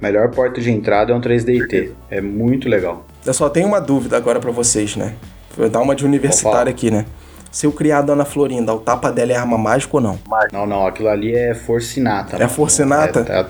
[0.00, 1.90] melhor porta de entrada é um 3DT.
[2.10, 3.04] É muito legal.
[3.24, 5.14] Eu só tenho uma dúvida agora para vocês, né?
[5.56, 7.06] Vou dar uma de universitário aqui, né?
[7.50, 10.18] Se eu criar a Dona Florinda, o tapa dela é arma mágica ou não?
[10.52, 12.42] Não, não, aquilo ali é forcinata.
[12.42, 13.24] É forcinata?
[13.28, 13.40] É, é,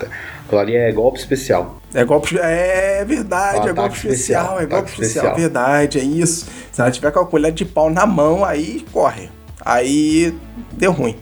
[0.45, 1.81] aquilo ali é golpe especial.
[1.95, 2.39] É golpe.
[2.39, 5.25] É verdade, é golpe especial, especial, é golpe especial.
[5.25, 5.37] especial.
[5.37, 6.47] Verdade, é isso.
[6.71, 9.31] Se ela tiver com a colher de pau na mão, aí corre.
[9.65, 10.37] Aí
[10.73, 11.17] deu ruim.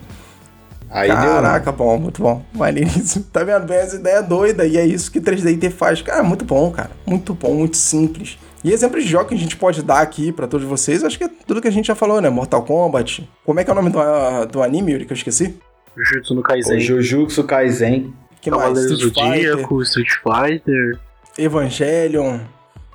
[0.92, 2.44] Aí Caraca, bom, muito bom.
[2.52, 3.24] Maneiríssimo.
[3.32, 3.66] Tá vendo?
[3.66, 6.02] Bem, essa ideia é doida e é isso que 3DT faz.
[6.02, 6.90] Cara, muito bom, cara.
[7.06, 8.38] Muito bom, muito simples.
[8.62, 11.24] E exemplos de jogos que a gente pode dar aqui para todos vocês, acho que
[11.24, 12.28] é tudo que a gente já falou, né?
[12.28, 13.28] Mortal Kombat.
[13.44, 13.98] Como é que é o nome do,
[14.46, 15.56] do anime, Yuri, que eu esqueci?
[15.96, 16.76] Jujutsu no Kaisen.
[16.76, 18.12] O Jujutsu Kaisen.
[18.40, 18.78] Que mais?
[18.78, 19.80] Street Fighter.
[19.82, 20.98] Street Fighter.
[21.38, 22.40] Evangelion.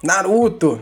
[0.04, 0.80] Naruto.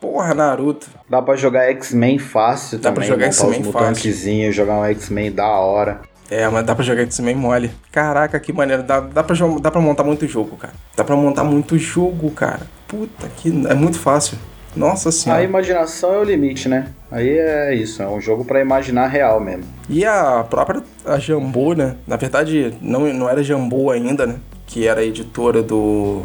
[0.00, 0.88] Porra, Naruto.
[1.08, 3.08] Dá pra jogar X-Men fácil Dá também.
[3.08, 4.52] Dá pra jogar X-Men fácil.
[4.52, 6.00] jogar um X-Men da hora.
[6.30, 7.70] É, mas dá pra jogar X-Men mole.
[7.92, 8.82] Caraca, que maneiro.
[8.82, 10.74] Dá, dá, pra, dá pra montar muito jogo, cara.
[10.96, 12.62] Dá pra montar muito jogo, cara.
[12.88, 14.36] Puta, que é muito fácil.
[14.74, 15.40] Nossa senhora.
[15.40, 16.88] A imaginação é o limite, né?
[17.10, 19.64] Aí é isso, é um jogo para imaginar real mesmo.
[19.88, 21.96] E a própria a Jambô, né?
[22.06, 24.36] Na verdade, não, não era Jambô ainda, né?
[24.66, 26.22] Que era a editora do.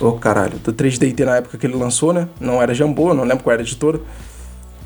[0.00, 2.26] Ô oh, caralho, do 3DT na época que ele lançou, né?
[2.40, 4.00] Não era Jambô, não lembro qual era a editora.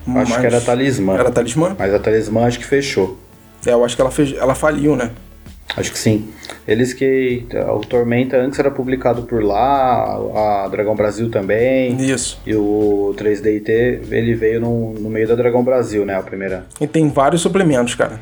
[0.07, 0.37] Acho mas...
[0.37, 1.15] que era Talismã.
[1.15, 1.75] Era Talismã?
[1.79, 3.17] Mas a Talismã acho que fechou.
[3.65, 5.11] É, eu acho que ela, fez, ela faliu, né?
[5.77, 6.29] Acho que sim.
[6.67, 7.45] Eles que.
[7.75, 10.17] O Tormenta antes era publicado por lá,
[10.65, 11.97] a Dragão Brasil também.
[12.01, 12.41] Isso.
[12.47, 16.15] E o 3DT, ele veio no, no meio da Dragão Brasil, né?
[16.15, 16.67] A primeira.
[16.81, 18.21] E tem vários suplementos, cara.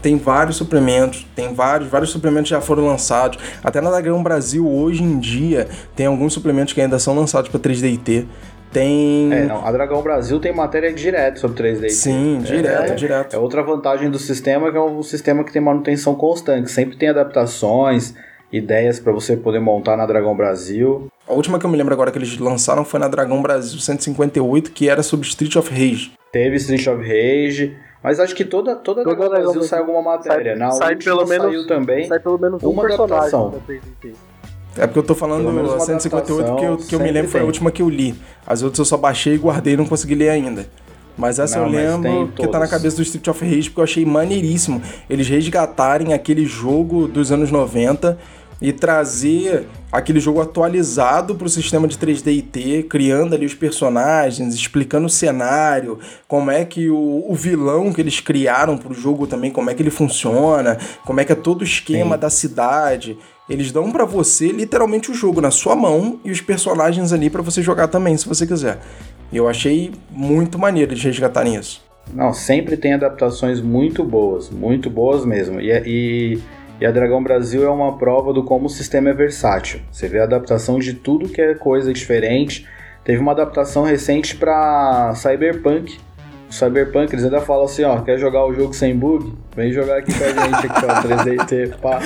[0.00, 3.38] Tem vários suplementos, tem vários, vários suplementos já foram lançados.
[3.62, 7.58] Até na Dragão Brasil, hoje em dia, tem alguns suplementos que ainda são lançados para
[7.58, 8.26] 3DT.
[8.72, 9.32] Tem.
[9.32, 11.88] É, não, a Dragão Brasil tem matéria direto sobre 3D.
[11.90, 13.34] Sim, direto, é, direto.
[13.34, 16.70] É outra vantagem do sistema que é um sistema que tem manutenção constante.
[16.70, 18.14] Sempre tem adaptações,
[18.52, 21.08] ideias para você poder montar na Dragão Brasil.
[21.26, 24.72] A última que eu me lembro agora que eles lançaram foi na Dragão Brasil 158,
[24.72, 26.12] que era sobre Street of Rage.
[26.32, 27.76] Teve Street of Rage.
[28.02, 30.52] Mas acho que toda, toda, toda Dragão Brasil sai alguma matéria.
[30.52, 33.60] Sai, na sai última pelo menos, saiu também sai pelo menos uma um adaptação.
[34.78, 37.30] É porque eu tô falando a 158 que eu, que eu me lembro tem.
[37.32, 38.14] foi a última que eu li.
[38.46, 40.66] As outras eu só baixei e guardei e não consegui ler ainda.
[41.16, 43.84] Mas essa não, eu lembro que tá na cabeça do Street of Rage porque eu
[43.84, 48.16] achei maneiríssimo eles resgatarem aquele jogo dos anos 90
[48.60, 54.54] e trazer aquele jogo atualizado para o sistema de 3D IT, criando ali os personagens,
[54.54, 59.26] explicando o cenário, como é que o, o vilão que eles criaram para o jogo
[59.26, 62.20] também, como é que ele funciona, como é que é todo o esquema Sim.
[62.20, 63.18] da cidade.
[63.48, 67.42] Eles dão para você literalmente o jogo na sua mão e os personagens ali para
[67.42, 68.78] você jogar também, se você quiser.
[69.32, 71.82] Eu achei muito maneiro de resgatarem isso.
[72.12, 75.60] Não, sempre tem adaptações muito boas, muito boas mesmo.
[75.60, 76.38] E, e
[76.80, 79.80] e a Dragão Brasil é uma prova do como o sistema é versátil.
[79.90, 82.66] Você vê a adaptação de tudo que é coisa diferente.
[83.02, 85.98] Teve uma adaptação recente para Cyberpunk.
[86.48, 89.34] O Cyberpunk, eles ainda falam assim, ó, quer jogar o jogo sem bug?
[89.54, 92.00] Vem jogar aqui com a gente aqui, ó, 3DT, pá.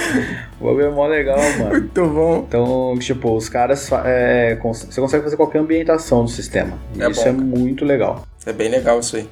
[0.61, 1.71] O bagulho é mó legal, mano.
[1.71, 2.45] Muito bom.
[2.49, 6.73] Então, tipo, os caras, é, você consegue fazer qualquer ambientação do sistema.
[6.99, 8.27] É isso bom, é muito legal.
[8.45, 9.29] É bem legal isso aí.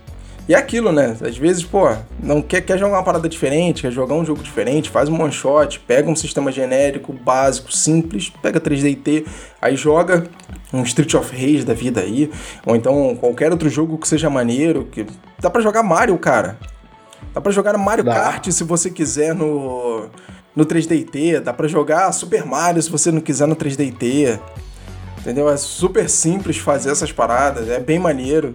[0.51, 1.17] E é aquilo, né?
[1.25, 1.89] Às vezes, pô,
[2.21, 5.31] não quer, quer jogar uma parada diferente, quer jogar um jogo diferente, faz um one
[5.31, 9.29] shot, pega um sistema genérico, básico, simples, pega 3DT,
[9.63, 10.27] aí joga
[10.73, 12.33] um Street of Rage da vida aí,
[12.67, 15.07] ou então qualquer outro jogo que seja maneiro, que
[15.39, 16.59] dá para jogar Mario, cara.
[17.33, 18.15] Dá para jogar Mario dá.
[18.15, 20.09] Kart se você quiser no
[20.57, 24.41] no 3DT, dá para jogar Super Mario se você não quiser no 3DT.
[25.21, 25.49] Entendeu?
[25.49, 28.53] É super simples fazer essas paradas, é bem maneiro.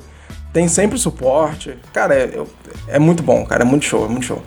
[0.56, 1.78] Tem sempre suporte.
[1.92, 2.42] Cara, é,
[2.88, 3.64] é muito bom, cara.
[3.64, 4.42] É muito show, é muito show.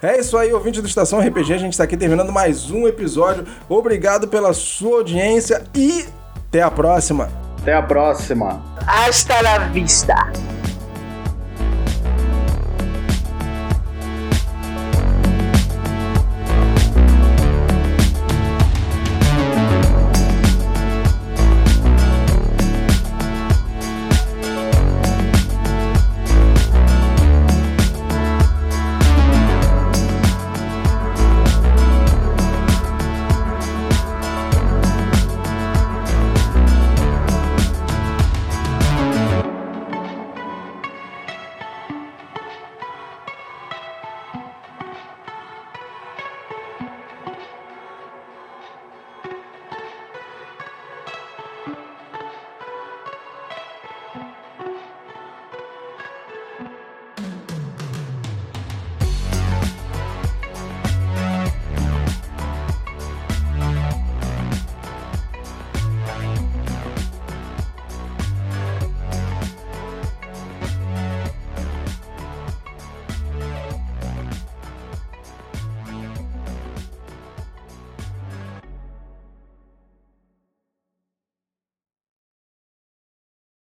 [0.00, 1.52] É isso aí, ouvinte do Estação RPG.
[1.52, 3.44] A gente está aqui terminando mais um episódio.
[3.68, 6.06] Obrigado pela sua audiência e
[6.46, 7.28] até a próxima.
[7.60, 8.62] Até a próxima.
[8.86, 10.14] Hasta la vista.